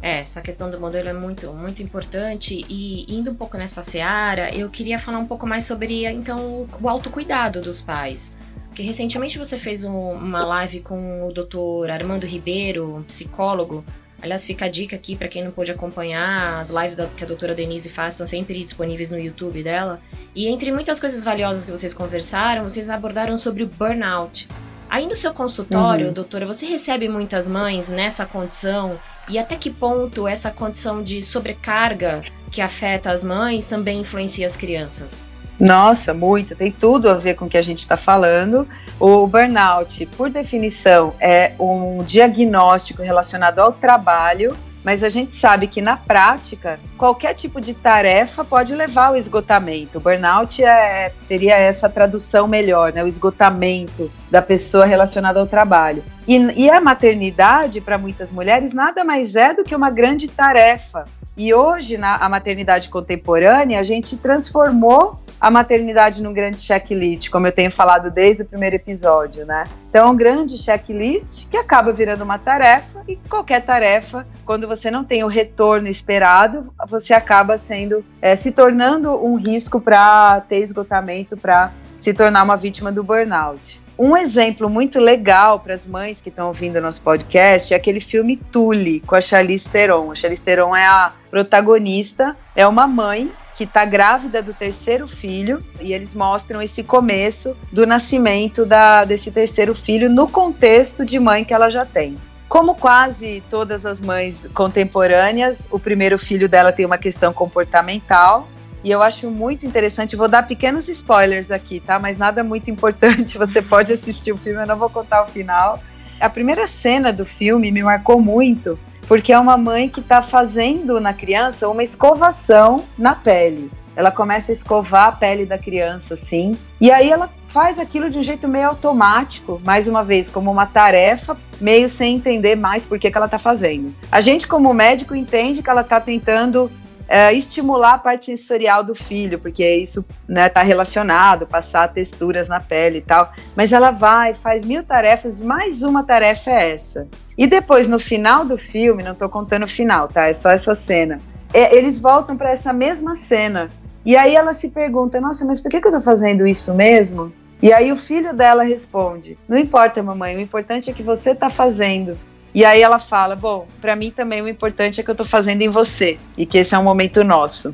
É, 0.02 0.20
essa 0.20 0.42
questão 0.42 0.70
do 0.70 0.80
modelo 0.80 1.10
é 1.10 1.14
muito, 1.14 1.52
muito 1.54 1.82
importante. 1.82 2.66
E 2.70 3.06
indo 3.14 3.32
um 3.32 3.36
pouco 3.36 3.58
nessa 3.58 3.84
seara, 3.84 4.54
eu 4.56 4.70
queria 4.70 4.98
falar 4.98 5.20
um 5.20 5.26
pouco 5.26 5.46
mais 5.46 5.66
sobre 5.66 6.06
então 6.06 6.68
o 6.82 6.90
autocuidado 6.90 7.62
dos 7.62 7.82
pais. 7.82 8.36
Porque 8.70 8.84
recentemente 8.84 9.38
você 9.38 9.58
fez 9.58 9.84
um, 9.84 10.12
uma 10.12 10.46
live 10.46 10.80
com 10.80 11.28
o 11.28 11.34
Dr. 11.34 11.90
Armando 11.92 12.26
Ribeiro, 12.26 13.04
psicólogo. 13.08 13.84
Aliás, 14.22 14.46
fica 14.46 14.66
a 14.66 14.70
dica 14.70 14.96
aqui 14.96 15.16
para 15.16 15.28
quem 15.28 15.44
não 15.44 15.52
pôde 15.52 15.72
acompanhar, 15.72 16.60
as 16.60 16.70
lives 16.70 16.96
da, 16.96 17.08
que 17.08 17.24
a 17.24 17.28
doutora 17.28 17.56
Denise 17.56 17.90
faz 17.90 18.14
estão 18.14 18.28
sempre 18.28 18.64
disponíveis 18.64 19.12
no 19.12 19.20
YouTube 19.20 19.64
dela. 19.64 20.00
E 20.36 20.48
entre 20.48 20.72
muitas 20.72 21.00
coisas 21.00 21.24
valiosas 21.24 21.66
que 21.66 21.72
vocês 21.72 21.94
conversaram, 21.94 22.64
vocês 22.64 22.90
abordaram 22.90 23.38
sobre 23.38 23.64
o 23.64 23.68
burnout. 23.68 24.48
Aí 24.90 25.06
no 25.06 25.16
seu 25.16 25.34
consultório, 25.34 26.08
uhum. 26.08 26.14
doutora, 26.14 26.46
você 26.46 26.66
recebe 26.66 27.08
muitas 27.08 27.48
mães 27.48 27.90
nessa 27.90 28.26
condição 28.26 29.00
e 29.30 29.38
até 29.38 29.56
que 29.56 29.70
ponto 29.70 30.28
essa 30.28 30.50
condição 30.50 31.04
de 31.04 31.22
sobrecarga 31.22 32.22
que 32.52 32.60
afeta 32.60 33.12
as 33.12 33.24
mães 33.24 33.68
também 33.68 34.00
influencia 34.00 34.46
as 34.48 34.58
crianças? 34.58 35.30
Nossa, 35.60 36.14
muito. 36.14 36.56
Tem 36.56 36.72
tudo 36.72 37.10
a 37.10 37.16
ver 37.16 37.36
com 37.36 37.46
o 37.46 37.50
que 37.50 37.58
a 37.58 37.62
gente 37.62 37.80
está 37.80 37.98
falando. 37.98 38.68
O 39.00 39.28
burnout, 39.28 40.06
por 40.18 40.30
definição, 40.30 41.14
é 41.20 41.54
um 41.60 42.02
diagnóstico 42.04 43.02
relacionado 43.02 43.60
ao 43.60 43.74
trabalho, 43.74 44.56
mas 44.84 45.04
a 45.04 45.10
gente 45.10 45.36
sabe 45.36 45.68
que 45.68 45.82
na 45.82 45.98
prática, 45.98 46.80
qualquer 46.98 47.34
tipo 47.34 47.60
de 47.60 47.74
tarefa 47.74 48.46
pode 48.46 48.74
levar 48.74 49.08
ao 49.08 49.18
esgotamento. 49.18 49.98
O 49.98 50.02
burnout 50.02 50.64
é, 50.64 51.12
seria 51.26 51.58
essa 51.58 51.90
tradução 51.90 52.48
melhor, 52.48 52.94
né? 52.94 53.04
o 53.04 53.08
esgotamento 53.08 54.10
da 54.32 54.42
pessoa 54.42 54.86
relacionada 54.86 55.42
ao 55.42 55.48
trabalho. 55.48 56.04
E, 56.26 56.38
e 56.64 56.70
a 56.70 56.80
maternidade, 56.80 57.82
para 57.82 57.98
muitas 57.98 58.32
mulheres, 58.32 58.72
nada 58.72 59.04
mais 59.04 59.36
é 59.36 59.54
do 59.54 59.66
que 59.66 59.76
uma 59.76 59.90
grande 59.90 60.30
tarefa. 60.30 61.06
E 61.36 61.54
hoje, 61.54 61.98
na 61.98 62.28
maternidade 62.28 62.90
contemporânea, 62.90 63.80
a 63.80 63.84
gente 63.84 64.18
transformou 64.18 65.20
a 65.40 65.50
maternidade 65.50 66.22
num 66.22 66.34
grande 66.34 66.60
checklist, 66.60 67.30
como 67.30 67.48
eu 67.48 67.52
tenho 67.52 67.72
falado 67.72 68.12
desde 68.12 68.44
o 68.44 68.46
primeiro 68.46 68.76
episódio, 68.76 69.46
né? 69.46 69.66
Então, 69.90 70.08
é 70.08 70.10
um 70.10 70.16
grande 70.16 70.58
checklist 70.58 71.48
que 71.50 71.58
acaba 71.58 71.94
virando 71.94 72.24
uma 72.24 72.38
tarefa, 72.38 73.02
e 73.08 73.16
qualquer 73.30 73.62
tarefa, 73.62 74.28
quando 74.46 74.68
você 74.68 74.92
não 74.92 75.04
tem 75.04 75.24
o 75.24 75.28
retorno 75.28 75.88
esperado, 75.88 76.74
você 76.88 77.14
acaba 77.14 77.58
sendo, 77.58 78.04
é, 78.22 78.36
se 78.36 78.52
tornando 78.52 79.12
um 79.24 79.36
risco 79.36 79.80
para 79.80 80.42
ter 80.42 80.58
esgotamento, 80.58 81.38
para 81.38 81.72
se 81.96 82.14
tornar 82.14 82.44
uma 82.44 82.56
vítima 82.56 82.92
do 82.92 83.04
burnout. 83.04 83.82
Um 83.98 84.16
exemplo 84.16 84.70
muito 84.70 84.98
legal 84.98 85.60
para 85.60 85.74
as 85.74 85.86
mães 85.86 86.22
que 86.22 86.30
estão 86.30 86.48
ouvindo 86.48 86.80
nosso 86.80 87.02
podcast 87.02 87.74
é 87.74 87.76
aquele 87.76 88.00
filme 88.00 88.38
Tully, 88.38 89.02
com 89.02 89.14
a 89.14 89.20
Charlize 89.20 89.68
Theron. 89.68 90.10
A 90.10 90.16
Charlize 90.16 90.42
Theron 90.42 90.74
é 90.74 90.86
a 90.86 91.12
protagonista, 91.30 92.34
é 92.56 92.66
uma 92.66 92.88
mãe 92.88 93.30
que 93.60 93.66
está 93.66 93.84
grávida 93.84 94.42
do 94.42 94.54
terceiro 94.54 95.06
filho 95.06 95.62
e 95.82 95.92
eles 95.92 96.16
mostram 96.16 96.62
esse 96.62 96.82
começo 96.82 97.58
do 97.70 97.86
nascimento 97.86 98.66
da, 98.66 99.04
desse 99.04 99.32
terceiro 99.32 99.76
filho 99.76 100.10
no 100.10 100.30
contexto 100.30 101.04
de 101.04 101.20
mãe 101.20 101.44
que 101.44 101.54
ela 101.54 101.70
já 101.70 101.86
tem. 101.86 102.18
Como 102.48 102.74
quase 102.74 103.44
todas 103.50 103.86
as 103.86 104.02
mães 104.02 104.48
contemporâneas, 104.54 105.68
o 105.70 105.78
primeiro 105.78 106.18
filho 106.18 106.48
dela 106.48 106.72
tem 106.72 106.86
uma 106.86 106.98
questão 106.98 107.34
comportamental 107.34 108.48
e 108.82 108.92
eu 108.92 109.02
acho 109.02 109.30
muito 109.30 109.66
interessante. 109.66 110.16
Vou 110.16 110.30
dar 110.30 110.44
pequenos 110.44 110.88
spoilers 110.88 111.52
aqui, 111.52 111.82
tá? 111.82 112.00
Mas 112.00 112.18
nada 112.18 112.42
muito 112.46 112.72
importante. 112.72 113.38
Você 113.38 113.62
pode 113.62 113.92
assistir 113.92 114.32
o 114.32 114.38
filme, 114.38 114.62
eu 114.62 114.68
não 114.68 114.78
vou 114.78 114.90
contar 114.90 115.22
o 115.22 115.26
final. 115.26 115.84
A 116.18 116.30
primeira 116.30 116.66
cena 116.66 117.12
do 117.12 117.26
filme 117.26 117.74
me 117.74 117.84
marcou 117.84 118.22
muito 118.22 118.80
porque 119.10 119.34
é 119.34 119.40
uma 119.40 119.58
mãe 119.58 119.90
que 119.90 120.02
está 120.02 120.22
fazendo 120.22 121.02
na 121.02 121.16
criança 121.16 121.68
uma 121.68 121.82
escovação 121.82 122.86
na 122.96 123.16
pele. 123.16 123.72
Ela 123.96 124.12
começa 124.12 124.52
a 124.52 124.54
escovar 124.54 125.08
a 125.08 125.12
pele 125.12 125.48
da 125.48 125.58
criança, 125.58 126.14
assim, 126.14 126.56
e 126.80 126.92
aí 126.92 127.10
ela 127.10 127.28
faz 127.48 127.80
aquilo 127.80 128.08
de 128.08 128.20
um 128.20 128.24
jeito 128.24 128.48
meio 128.48 128.68
automático, 128.68 129.60
mais 129.66 129.88
uma 129.88 130.04
vez, 130.04 130.30
como 130.30 130.52
uma 130.52 130.68
tarefa, 130.68 131.36
meio 131.60 131.90
sem 131.90 132.18
entender 132.18 132.56
mais 132.56 132.86
por 132.86 133.00
que, 133.00 133.10
que 133.10 133.18
ela 133.18 133.26
está 133.26 133.40
fazendo. 133.40 133.94
A 134.12 134.22
gente, 134.22 134.48
como 134.48 134.72
médico, 134.76 135.16
entende 135.16 135.64
que 135.64 135.70
ela 135.70 135.82
está 135.82 136.00
tentando 136.00 136.72
é, 137.10 137.34
estimular 137.34 137.96
a 137.96 137.98
parte 137.98 138.26
sensorial 138.26 138.84
do 138.84 138.94
filho, 138.94 139.40
porque 139.40 139.68
isso 139.68 140.06
está 140.08 140.16
né, 140.28 140.48
tá 140.48 140.62
relacionado, 140.62 141.48
passar 141.48 141.92
texturas 141.92 142.48
na 142.48 142.60
pele 142.60 143.00
e 143.00 143.02
tal. 143.02 143.34
Mas 143.56 143.74
ela 143.74 143.90
vai, 143.90 144.36
faz 144.36 144.64
mil 144.64 144.84
tarefas, 144.84 145.42
mais 145.42 145.82
uma 145.82 146.04
tarefa 146.04 146.52
é 146.52 146.72
essa. 146.74 147.08
E 147.36 147.48
depois, 147.48 147.88
no 147.88 148.00
final 148.00 148.46
do 148.46 148.56
filme, 148.56 149.02
não 149.02 149.14
estou 149.14 149.28
contando 149.28 149.64
o 149.64 149.68
final, 149.68 150.08
tá? 150.08 150.28
É 150.28 150.34
só 150.34 150.52
essa 150.52 150.76
cena. 150.76 151.20
É, 151.52 151.76
eles 151.76 152.00
voltam 152.00 152.38
para 152.38 152.52
essa 152.52 152.72
mesma 152.72 153.16
cena. 153.16 153.72
E 154.06 154.16
aí 154.16 154.36
ela 154.36 154.54
se 154.54 154.70
pergunta: 154.70 155.20
Nossa, 155.20 155.44
mas 155.46 155.60
por 155.60 155.72
que, 155.72 155.82
que 155.82 155.88
eu 155.88 155.90
estou 155.90 156.04
fazendo 156.04 156.46
isso 156.46 156.76
mesmo? 156.76 157.34
E 157.60 157.74
aí 157.74 157.92
o 157.92 157.98
filho 157.98 158.36
dela 158.36 158.64
responde: 158.64 159.36
Não 159.48 159.58
importa, 159.58 160.04
mamãe, 160.04 160.38
o 160.38 160.42
importante 160.42 160.92
é 160.92 160.94
que 160.94 161.02
você 161.02 161.32
está 161.32 161.50
fazendo. 161.50 162.16
E 162.54 162.66
aí 162.66 162.82
ela 162.82 163.00
fala: 163.00 163.36
Bom, 163.36 163.68
para 163.80 163.96
mim 163.96 164.12
também 164.12 164.42
o 164.42 164.48
importante 164.48 165.00
é 165.00 165.04
que 165.04 165.10
eu 165.10 165.14
estou 165.14 165.26
fazendo 165.26 165.62
em 165.62 165.70
você 165.70 166.18
e 166.38 166.46
que 166.46 166.58
esse 166.58 166.74
é 166.74 166.80
um 166.80 166.84
momento 166.84 167.24
nosso. 167.24 167.74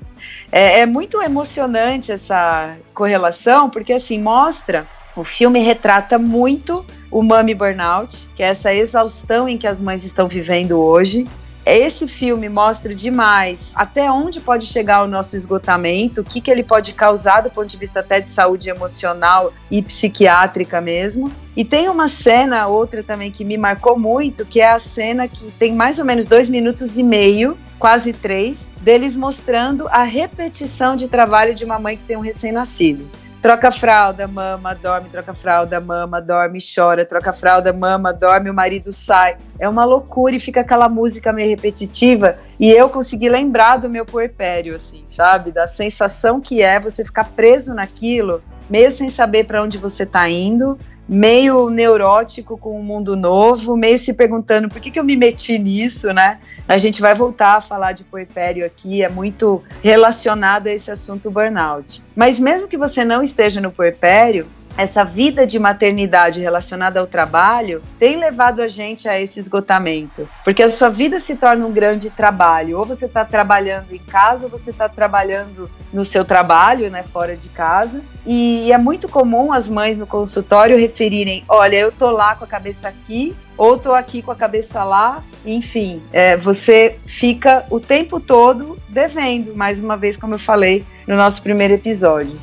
É, 0.52 0.82
é 0.82 0.86
muito 0.86 1.22
emocionante 1.22 2.12
essa 2.12 2.76
correlação, 2.94 3.70
porque 3.70 3.94
assim 3.94 4.22
mostra, 4.22 4.88
o 5.16 5.24
filme 5.24 5.60
retrata 5.60 6.18
muito 6.20 6.86
o 7.10 7.24
Mami 7.24 7.56
Burnout, 7.56 8.28
que 8.36 8.44
é 8.44 8.48
essa 8.48 8.74
exaustão 8.74 9.48
em 9.48 9.58
que 9.58 9.68
as 9.68 9.80
mães 9.80 10.04
estão 10.04 10.28
vivendo 10.28 10.80
hoje, 10.80 11.28
esse 11.66 12.08
filme 12.08 12.48
mostra 12.48 12.94
demais 12.94 13.72
até 13.74 14.12
onde 14.12 14.40
pode 14.40 14.68
chegar 14.68 15.04
o 15.04 15.08
nosso 15.08 15.36
esgotamento, 15.36 16.22
o 16.22 16.24
que, 16.24 16.40
que 16.40 16.52
ele 16.52 16.64
pode 16.64 16.94
causar 16.94 17.42
do 17.42 17.50
ponto 17.50 17.68
de 17.68 17.78
vista 17.78 18.02
até 18.02 18.20
de 18.20 18.30
saúde 18.30 18.70
emocional 18.70 19.52
e 19.72 19.82
psiquiátrica 19.82 20.80
mesmo. 20.80 21.32
E 21.56 21.66
tem 21.66 21.90
uma 21.90 22.08
cena, 22.08 22.68
outra 22.68 23.02
também, 23.02 23.32
que 23.32 23.44
me 23.44 23.58
marcou 23.58 23.98
muito, 23.98 24.46
que 24.46 24.62
é 24.62 24.70
a 24.72 24.80
cena 24.80 25.28
que 25.28 25.50
tem 25.52 25.74
mais 25.74 25.98
ou 25.98 26.06
menos 26.06 26.26
dois 26.26 26.50
minutos 26.50 26.98
e 26.98 27.04
meio, 27.04 27.58
quase 27.80 28.14
três, 28.14 28.68
deles 28.82 29.16
mostrando 29.16 29.88
a 29.88 30.04
repetição 30.04 30.96
de 30.96 31.08
trabalho 31.08 31.56
de 31.56 31.66
uma 31.66 31.80
mãe 31.80 31.98
que 31.98 32.04
tem 32.04 32.18
um 32.18 32.22
recém-nascido 32.22 33.08
troca 33.46 33.72
fralda, 33.72 34.28
mama, 34.28 34.74
dorme, 34.74 35.08
troca 35.08 35.32
fralda, 35.36 35.80
mama, 35.80 36.20
dorme, 36.20 36.58
chora, 36.60 37.06
troca 37.06 37.32
fralda, 37.32 37.72
mama, 37.72 38.12
dorme, 38.12 38.50
o 38.50 38.54
marido 38.56 38.92
sai. 38.92 39.38
É 39.60 39.70
uma 39.70 39.86
loucura 39.86 40.36
e 40.36 40.40
fica 40.40 40.62
aquela 40.62 40.90
música 40.90 41.32
meio 41.32 41.50
repetitiva. 41.50 42.40
E 42.60 42.72
eu 42.72 42.90
consegui 42.90 43.30
lembrar 43.30 43.78
do 43.78 43.88
meu 43.88 44.04
puerpério, 44.04 44.76
assim, 44.76 45.04
sabe? 45.06 45.52
Da 45.52 45.68
sensação 45.68 46.42
que 46.42 46.64
é 46.64 46.80
você 46.80 47.06
ficar 47.06 47.26
preso 47.26 47.76
naquilo, 47.76 48.42
meio 48.68 48.92
sem 48.92 49.12
saber 49.12 49.46
para 49.46 49.62
onde 49.62 49.78
você 49.78 50.08
tá 50.08 50.28
indo. 50.28 50.76
Meio 51.08 51.70
neurótico 51.70 52.58
com 52.58 52.80
o 52.80 52.84
mundo 52.84 53.16
novo, 53.16 53.78
meio 53.78 53.98
se 54.00 54.14
perguntando 54.14 54.70
por 54.70 54.82
que, 54.82 54.92
que 54.92 55.00
eu 55.00 55.04
me 55.04 55.16
meti 55.16 55.58
nisso, 55.58 56.12
né? 56.12 56.40
A 56.68 56.78
gente 56.78 57.00
vai 57.00 57.14
voltar 57.14 57.58
a 57.58 57.62
falar 57.62 57.92
de 57.92 58.04
puerpério 58.04 58.66
aqui, 58.66 59.04
é 59.04 59.10
muito 59.10 59.62
relacionado 59.84 60.68
a 60.68 60.72
esse 60.72 60.90
assunto 60.90 61.30
burnout. 61.30 62.04
Mas 62.16 62.40
mesmo 62.40 62.68
que 62.68 62.78
você 62.78 63.06
não 63.06 63.22
esteja 63.22 63.62
no 63.62 63.72
puerpério, 63.72 64.48
essa 64.78 65.04
vida 65.04 65.48
de 65.48 65.58
maternidade 65.58 66.40
relacionada 66.42 67.00
ao 67.00 67.08
trabalho 67.08 67.82
tem 67.98 68.18
levado 68.18 68.62
a 68.62 68.68
gente 68.68 69.08
a 69.08 69.20
esse 69.20 69.40
esgotamento. 69.40 70.28
Porque 70.44 70.64
a 70.64 70.70
sua 70.70 70.90
vida 70.90 71.20
se 71.20 71.36
torna 71.36 71.66
um 71.66 71.72
grande 71.72 72.10
trabalho. 72.10 72.78
Ou 72.80 72.86
você 72.86 73.06
está 73.06 73.24
trabalhando 73.24 73.94
em 73.94 74.00
casa, 74.00 74.46
ou 74.46 74.50
você 74.50 74.72
está 74.72 74.90
trabalhando 74.90 75.70
no 75.94 76.04
seu 76.04 76.26
trabalho, 76.26 76.90
né, 76.90 77.04
fora 77.04 77.36
de 77.36 77.50
casa. 77.50 78.02
E 78.26 78.72
é 78.72 78.78
muito 78.78 79.08
comum 79.08 79.54
as 79.54 79.68
mães 79.68 79.98
no 79.98 80.08
consultório 80.08 80.78
referirem: 80.78 81.44
olha, 81.48 81.78
eu 81.78 81.92
tô 81.92 82.12
lá 82.12 82.36
com 82.36 82.44
a 82.44 82.48
cabeça 82.48 82.88
aqui, 82.88 83.36
ou 83.58 83.78
tô 83.78 83.94
aqui 83.94 84.22
com 84.22 84.32
a 84.32 84.36
cabeça 84.36 84.84
lá. 84.84 85.24
Enfim, 85.46 86.02
é, 86.12 86.36
você 86.36 86.98
fica 87.06 87.66
o 87.70 87.80
tempo 87.80 88.20
todo 88.20 88.78
devendo, 88.90 89.56
mais 89.56 89.80
uma 89.80 89.96
vez, 89.96 90.18
como 90.18 90.34
eu 90.34 90.40
falei 90.40 90.84
no 91.08 91.16
nosso 91.16 91.42
primeiro 91.42 91.74
episódio. 91.74 92.38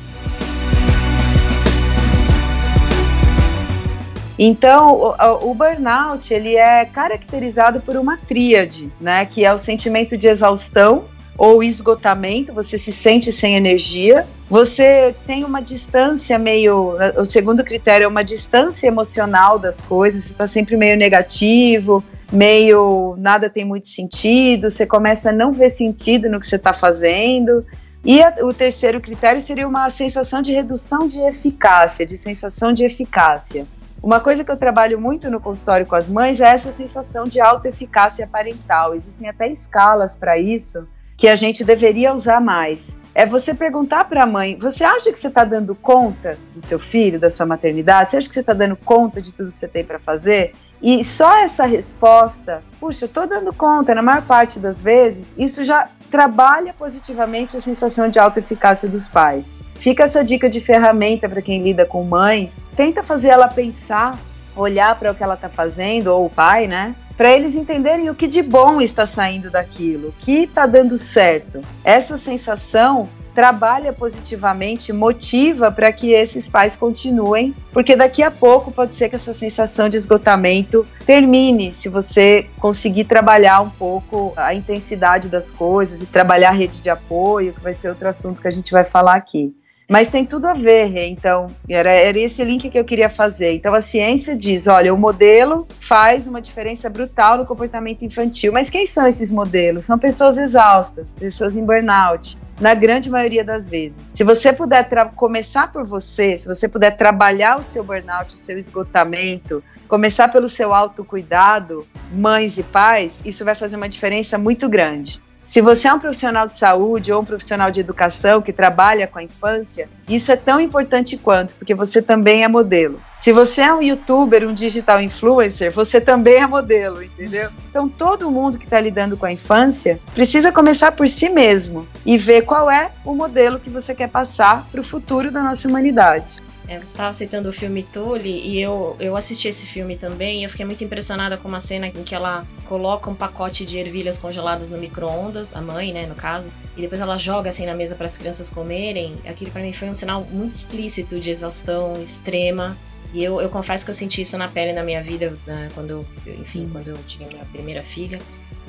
Então, 4.37 4.93
o, 4.93 5.51
o, 5.51 5.53
burnout 5.53 6.33
ele 6.33 6.55
é 6.55 6.85
caracterizado 6.85 7.81
por 7.81 7.95
uma 7.95 8.17
tríade, 8.17 8.91
né, 8.99 9.25
que 9.25 9.45
é 9.45 9.53
o 9.53 9.59
sentimento 9.59 10.17
de 10.17 10.27
exaustão 10.27 11.05
ou 11.37 11.63
esgotamento, 11.63 12.53
você 12.53 12.77
se 12.77 12.91
sente 12.91 13.31
sem 13.31 13.55
energia, 13.55 14.27
você 14.49 15.15
tem 15.25 15.43
uma 15.43 15.61
distância 15.61 16.37
meio, 16.37 16.95
o 17.17 17.25
segundo 17.25 17.63
critério 17.63 18.05
é 18.05 18.07
uma 18.07 18.23
distância 18.23 18.87
emocional 18.87 19.57
das 19.57 19.81
coisas, 19.81 20.25
você 20.25 20.31
está 20.31 20.47
sempre 20.47 20.77
meio 20.77 20.95
negativo, 20.95 22.03
meio 22.31 23.15
nada 23.17 23.49
tem 23.49 23.65
muito 23.65 23.87
sentido, 23.87 24.69
você 24.69 24.85
começa 24.85 25.29
a 25.29 25.33
não 25.33 25.51
ver 25.51 25.69
sentido 25.69 26.29
no 26.29 26.39
que 26.39 26.47
você 26.47 26.55
está 26.55 26.73
fazendo. 26.73 27.65
E 28.05 28.21
a, 28.21 28.35
o 28.41 28.53
terceiro 28.53 28.99
critério 28.99 29.39
seria 29.39 29.67
uma 29.67 29.89
sensação 29.89 30.41
de 30.41 30.51
redução 30.51 31.07
de 31.07 31.19
eficácia, 31.21 32.05
de 32.05 32.17
sensação 32.17 32.73
de 32.73 32.83
eficácia. 32.83 33.65
Uma 34.03 34.19
coisa 34.19 34.43
que 34.43 34.51
eu 34.51 34.57
trabalho 34.57 34.99
muito 34.99 35.31
no 35.31 35.39
consultório 35.39 35.85
com 35.85 35.95
as 35.95 36.09
mães 36.09 36.41
é 36.41 36.47
essa 36.49 36.73
sensação 36.73 37.23
de 37.23 37.39
autoeficácia 37.39 38.27
parental. 38.27 38.93
Existem 38.93 39.29
até 39.29 39.47
escalas 39.47 40.17
para 40.17 40.37
isso 40.37 40.85
que 41.15 41.25
a 41.25 41.35
gente 41.35 41.63
deveria 41.63 42.13
usar 42.13 42.41
mais. 42.41 42.97
É 43.15 43.25
você 43.25 43.53
perguntar 43.53 44.05
para 44.05 44.23
a 44.23 44.27
mãe: 44.27 44.57
você 44.57 44.83
acha 44.83 45.11
que 45.11 45.17
você 45.17 45.27
está 45.27 45.43
dando 45.43 45.75
conta 45.75 46.37
do 46.53 46.61
seu 46.61 46.79
filho, 46.79 47.19
da 47.19 47.29
sua 47.29 47.45
maternidade? 47.45 48.11
Você 48.11 48.17
acha 48.17 48.27
que 48.27 48.33
você 48.33 48.39
está 48.39 48.53
dando 48.53 48.75
conta 48.75 49.21
de 49.21 49.31
tudo 49.31 49.51
que 49.51 49.57
você 49.57 49.67
tem 49.67 49.83
para 49.83 49.99
fazer? 49.99 50.53
E 50.81 51.01
só 51.01 51.37
essa 51.37 51.65
resposta, 51.65 52.61
puxa, 52.77 53.09
eu 53.15 53.27
dando 53.27 53.53
conta, 53.53 53.95
na 53.95 54.01
maior 54.01 54.21
parte 54.23 54.59
das 54.59 54.81
vezes, 54.81 55.33
isso 55.37 55.63
já 55.63 55.87
trabalha 56.11 56.73
positivamente 56.73 57.55
a 57.55 57.61
sensação 57.61 58.09
de 58.09 58.19
autoeficácia 58.19 58.89
dos 58.89 59.07
pais. 59.07 59.55
Fica 59.75 60.03
essa 60.03 60.21
dica 60.21 60.49
de 60.49 60.59
ferramenta 60.59 61.29
para 61.29 61.41
quem 61.41 61.63
lida 61.63 61.85
com 61.85 62.03
mães. 62.03 62.59
Tenta 62.75 63.01
fazer 63.01 63.29
ela 63.29 63.47
pensar, 63.47 64.19
olhar 64.55 64.99
para 64.99 65.11
o 65.11 65.15
que 65.15 65.23
ela 65.23 65.35
está 65.35 65.47
fazendo, 65.47 66.07
ou 66.07 66.25
o 66.25 66.29
pai, 66.29 66.67
né? 66.67 66.93
Para 67.15 67.31
eles 67.31 67.55
entenderem 67.55 68.09
o 68.09 68.15
que 68.15 68.27
de 68.27 68.41
bom 68.41 68.81
está 68.81 69.05
saindo 69.05 69.51
daquilo, 69.51 70.09
o 70.09 70.13
que 70.13 70.43
está 70.43 70.65
dando 70.65 70.97
certo. 70.97 71.61
Essa 71.83 72.17
sensação 72.17 73.07
trabalha 73.33 73.91
positivamente, 73.91 74.93
motiva 74.93 75.71
para 75.71 75.91
que 75.91 76.11
esses 76.11 76.47
pais 76.47 76.75
continuem, 76.75 77.55
porque 77.71 77.95
daqui 77.95 78.21
a 78.21 78.29
pouco 78.29 78.71
pode 78.71 78.95
ser 78.95 79.09
que 79.09 79.15
essa 79.15 79.33
sensação 79.33 79.89
de 79.89 79.97
esgotamento 79.97 80.85
termine, 81.05 81.73
se 81.73 81.89
você 81.89 82.47
conseguir 82.59 83.05
trabalhar 83.05 83.61
um 83.61 83.69
pouco 83.69 84.33
a 84.35 84.53
intensidade 84.53 85.29
das 85.29 85.51
coisas 85.51 86.01
e 86.01 86.05
trabalhar 86.05 86.49
a 86.49 86.53
rede 86.53 86.79
de 86.79 86.89
apoio, 86.89 87.53
que 87.53 87.61
vai 87.61 87.73
ser 87.73 87.89
outro 87.89 88.07
assunto 88.07 88.41
que 88.41 88.47
a 88.47 88.51
gente 88.51 88.71
vai 88.71 88.85
falar 88.85 89.15
aqui. 89.15 89.55
Mas 89.93 90.09
tem 90.09 90.25
tudo 90.25 90.47
a 90.47 90.55
ver, 90.55 91.05
então, 91.05 91.49
era, 91.69 91.93
era 91.93 92.17
esse 92.17 92.43
link 92.43 92.67
que 92.67 92.79
eu 92.79 92.83
queria 92.83 93.11
fazer. 93.11 93.53
Então, 93.53 93.75
a 93.75 93.79
ciência 93.79 94.35
diz: 94.35 94.65
olha, 94.65 94.91
o 94.91 94.97
modelo 94.97 95.67
faz 95.79 96.25
uma 96.25 96.41
diferença 96.41 96.89
brutal 96.89 97.37
no 97.37 97.45
comportamento 97.45 98.03
infantil. 98.03 98.51
Mas 98.51 98.71
quem 98.71 98.87
são 98.87 99.05
esses 99.05 99.31
modelos? 99.31 99.85
São 99.85 99.99
pessoas 99.99 100.35
exaustas, 100.35 101.13
pessoas 101.13 101.55
em 101.55 101.63
burnout, 101.63 102.39
na 102.59 102.73
grande 102.73 103.07
maioria 103.07 103.43
das 103.43 103.69
vezes. 103.69 103.99
Se 104.15 104.23
você 104.23 104.51
puder 104.51 104.89
começar 105.15 105.71
por 105.71 105.85
você, 105.85 106.39
se 106.39 106.47
você 106.47 106.67
puder 106.67 106.97
trabalhar 106.97 107.59
o 107.59 107.61
seu 107.61 107.83
burnout, 107.83 108.33
o 108.33 108.37
seu 108.37 108.57
esgotamento, 108.57 109.63
começar 109.87 110.27
pelo 110.29 110.49
seu 110.49 110.73
autocuidado, 110.73 111.85
mães 112.11 112.57
e 112.57 112.63
pais, 112.63 113.21
isso 113.23 113.45
vai 113.45 113.53
fazer 113.53 113.75
uma 113.75 113.87
diferença 113.87 114.39
muito 114.39 114.67
grande. 114.67 115.21
Se 115.45 115.61
você 115.61 115.87
é 115.89 115.93
um 115.93 115.99
profissional 115.99 116.47
de 116.47 116.55
saúde 116.55 117.11
ou 117.11 117.21
um 117.21 117.25
profissional 117.25 117.69
de 117.69 117.81
educação 117.81 118.41
que 118.41 118.53
trabalha 118.53 119.07
com 119.07 119.19
a 119.19 119.23
infância, 119.23 119.89
isso 120.07 120.31
é 120.31 120.37
tão 120.37 120.59
importante 120.59 121.17
quanto, 121.17 121.53
porque 121.55 121.75
você 121.75 122.01
também 122.01 122.43
é 122.43 122.47
modelo. 122.47 123.01
Se 123.19 123.31
você 123.31 123.61
é 123.61 123.73
um 123.73 123.81
youtuber, 123.81 124.47
um 124.47 124.53
digital 124.53 125.01
influencer, 125.01 125.71
você 125.71 125.99
também 125.99 126.35
é 126.35 126.47
modelo, 126.47 127.03
entendeu? 127.03 127.49
Então 127.69 127.89
todo 127.89 128.31
mundo 128.31 128.57
que 128.57 128.65
está 128.65 128.79
lidando 128.79 129.17
com 129.17 129.25
a 129.25 129.31
infância 129.31 129.99
precisa 130.13 130.51
começar 130.51 130.93
por 130.93 131.07
si 131.07 131.29
mesmo 131.29 131.87
e 132.05 132.17
ver 132.17 132.43
qual 132.43 132.71
é 132.71 132.91
o 133.03 133.13
modelo 133.13 133.59
que 133.59 133.69
você 133.69 133.93
quer 133.93 134.09
passar 134.09 134.67
para 134.71 134.81
o 134.81 134.83
futuro 134.83 135.29
da 135.29 135.41
nossa 135.41 135.67
humanidade. 135.67 136.41
É, 136.67 136.77
você 136.77 136.93
estava 136.93 137.11
citando 137.11 137.49
o 137.49 137.53
filme 137.53 137.83
Tully 137.83 138.29
e 138.29 138.61
eu, 138.61 138.95
eu 138.99 139.17
assisti 139.17 139.47
esse 139.47 139.65
filme 139.65 139.97
também 139.97 140.41
e 140.41 140.43
eu 140.45 140.49
fiquei 140.49 140.65
muito 140.65 140.83
impressionada 140.83 141.37
com 141.37 141.47
uma 141.47 141.59
cena 141.59 141.87
em 141.87 142.03
que 142.03 142.15
ela 142.15 142.45
coloca 142.69 143.09
um 143.09 143.15
pacote 143.15 143.65
de 143.65 143.77
ervilhas 143.77 144.17
congeladas 144.17 144.69
no 144.69 144.77
micro-ondas, 144.77 145.55
a 145.55 145.61
mãe, 145.61 145.91
né, 145.91 146.05
no 146.05 146.15
caso, 146.15 146.49
e 146.77 146.81
depois 146.81 147.01
ela 147.01 147.17
joga 147.17 147.49
assim 147.49 147.65
na 147.65 147.73
mesa 147.73 147.95
para 147.95 148.05
as 148.05 148.17
crianças 148.17 148.49
comerem. 148.49 149.17
Aquilo 149.25 149.51
para 149.51 149.61
mim 149.61 149.73
foi 149.73 149.89
um 149.89 149.95
sinal 149.95 150.25
muito 150.31 150.53
explícito 150.53 151.19
de 151.19 151.29
exaustão 151.29 152.01
extrema. 152.01 152.77
E 153.13 153.23
eu, 153.23 153.39
eu 153.39 153.49
confesso 153.49 153.85
que 153.85 153.91
eu 153.91 153.95
senti 153.95 154.21
isso 154.21 154.35
na 154.39 154.47
pele 154.47 154.73
na 154.73 154.83
minha 154.83 155.03
vida, 155.03 155.37
né, 155.45 155.69
quando, 155.75 156.05
enfim, 156.25 156.67
quando 156.71 156.87
eu 156.87 156.97
tive 157.05 157.25
minha 157.25 157.45
primeira 157.45 157.83
filha. 157.83 158.19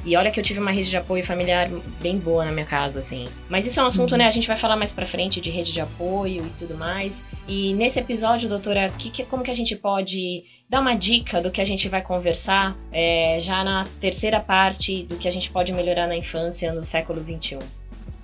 E 0.05 0.17
olha 0.17 0.31
que 0.31 0.39
eu 0.39 0.45
tive 0.45 0.61
uma 0.61 0.71
rede 0.71 0.91
de 0.91 0.97
apoio 0.97 1.25
familiar 1.25 1.71
bem 2.01 2.19
boa 2.19 2.45
na 2.45 2.53
minha 2.53 2.67
casa, 2.67 3.01
assim. 3.01 3.29
Mas 3.49 3.67
isso 3.67 3.81
é 3.81 3.83
um 3.83 3.87
assunto, 3.87 4.13
uhum. 4.13 4.19
né? 4.19 4.27
A 4.27 4.31
gente 4.31 4.47
vai 4.47 4.57
falar 4.57 4.77
mais 4.77 4.93
pra 4.93 5.07
frente 5.07 5.41
de 5.41 5.51
rede 5.51 5.73
de 5.73 5.81
apoio 5.81 6.47
e 6.47 6.51
tudo 6.59 6.77
mais. 6.77 7.25
E 7.49 7.73
nesse 7.75 7.99
episódio, 7.99 8.49
doutora, 8.49 8.91
que, 8.99 9.11
que, 9.11 9.25
como 9.25 9.43
que 9.43 9.51
a 9.51 9.57
gente 9.57 9.75
pode 9.77 10.45
dar 10.69 10.81
uma 10.81 10.95
dica 10.95 11.41
do 11.41 11.51
que 11.51 11.61
a 11.61 11.65
gente 11.65 11.89
vai 11.89 12.03
conversar 12.03 12.77
é, 12.93 13.39
já 13.41 13.65
na 13.65 13.87
terceira 14.01 14.41
parte 14.41 15.05
do 15.05 15.17
que 15.17 15.27
a 15.27 15.33
gente 15.33 15.51
pode 15.51 15.73
melhorar 15.73 16.07
na 16.07 16.17
infância 16.17 16.73
no 16.73 16.85
século 16.85 17.25
XXI? 17.25 17.59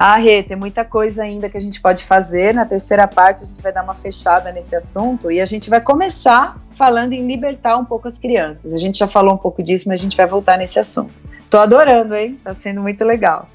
Ah, 0.03 0.17
Rê, 0.17 0.43
tem 0.43 0.57
muita 0.57 0.83
coisa 0.83 1.23
ainda 1.23 1.51
que 1.51 1.59
a 1.59 1.61
gente 1.61 1.79
pode 1.79 2.05
fazer. 2.05 2.55
Na 2.55 2.65
terceira 2.65 3.07
parte, 3.07 3.43
a 3.43 3.47
gente 3.47 3.63
vai 3.63 3.71
dar 3.71 3.83
uma 3.83 3.95
fechada 3.95 4.51
nesse 4.51 4.75
assunto 4.75 5.31
e 5.31 5.43
a 5.43 5.45
gente 5.45 5.69
vai 5.69 5.79
começar 5.79 6.59
falando 6.73 7.13
em 7.13 7.27
libertar 7.27 7.77
um 7.77 7.85
pouco 7.85 8.09
as 8.09 8.19
crianças. 8.19 8.73
A 8.73 8.79
gente 8.79 8.99
já 8.99 9.07
falou 9.07 9.35
um 9.35 9.37
pouco 9.37 9.63
disso, 9.63 9.87
mas 9.87 10.01
a 10.01 10.03
gente 10.03 10.17
vai 10.17 10.27
voltar 10.27 10.57
nesse 10.57 10.79
assunto. 10.79 11.13
Tô 11.51 11.59
adorando, 11.59 12.15
hein? 12.15 12.39
Tá 12.45 12.55
sendo 12.55 12.81
muito 12.81 13.05
legal. 13.05 13.49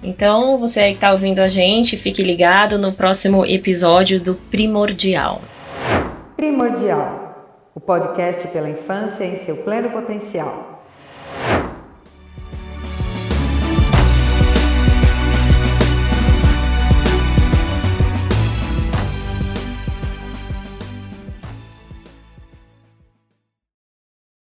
Então, 0.00 0.58
você 0.58 0.80
aí 0.80 0.94
que 0.94 1.00
tá 1.00 1.10
ouvindo 1.10 1.40
a 1.40 1.48
gente, 1.48 1.96
fique 1.96 2.22
ligado 2.22 2.78
no 2.78 2.92
próximo 2.92 3.44
episódio 3.44 4.20
do 4.20 4.36
Primordial. 4.36 5.42
Primordial, 6.36 7.70
o 7.74 7.80
podcast 7.80 8.46
pela 8.48 8.70
infância 8.70 9.24
em 9.24 9.38
seu 9.38 9.56
pleno 9.56 9.90
potencial. 9.90 10.73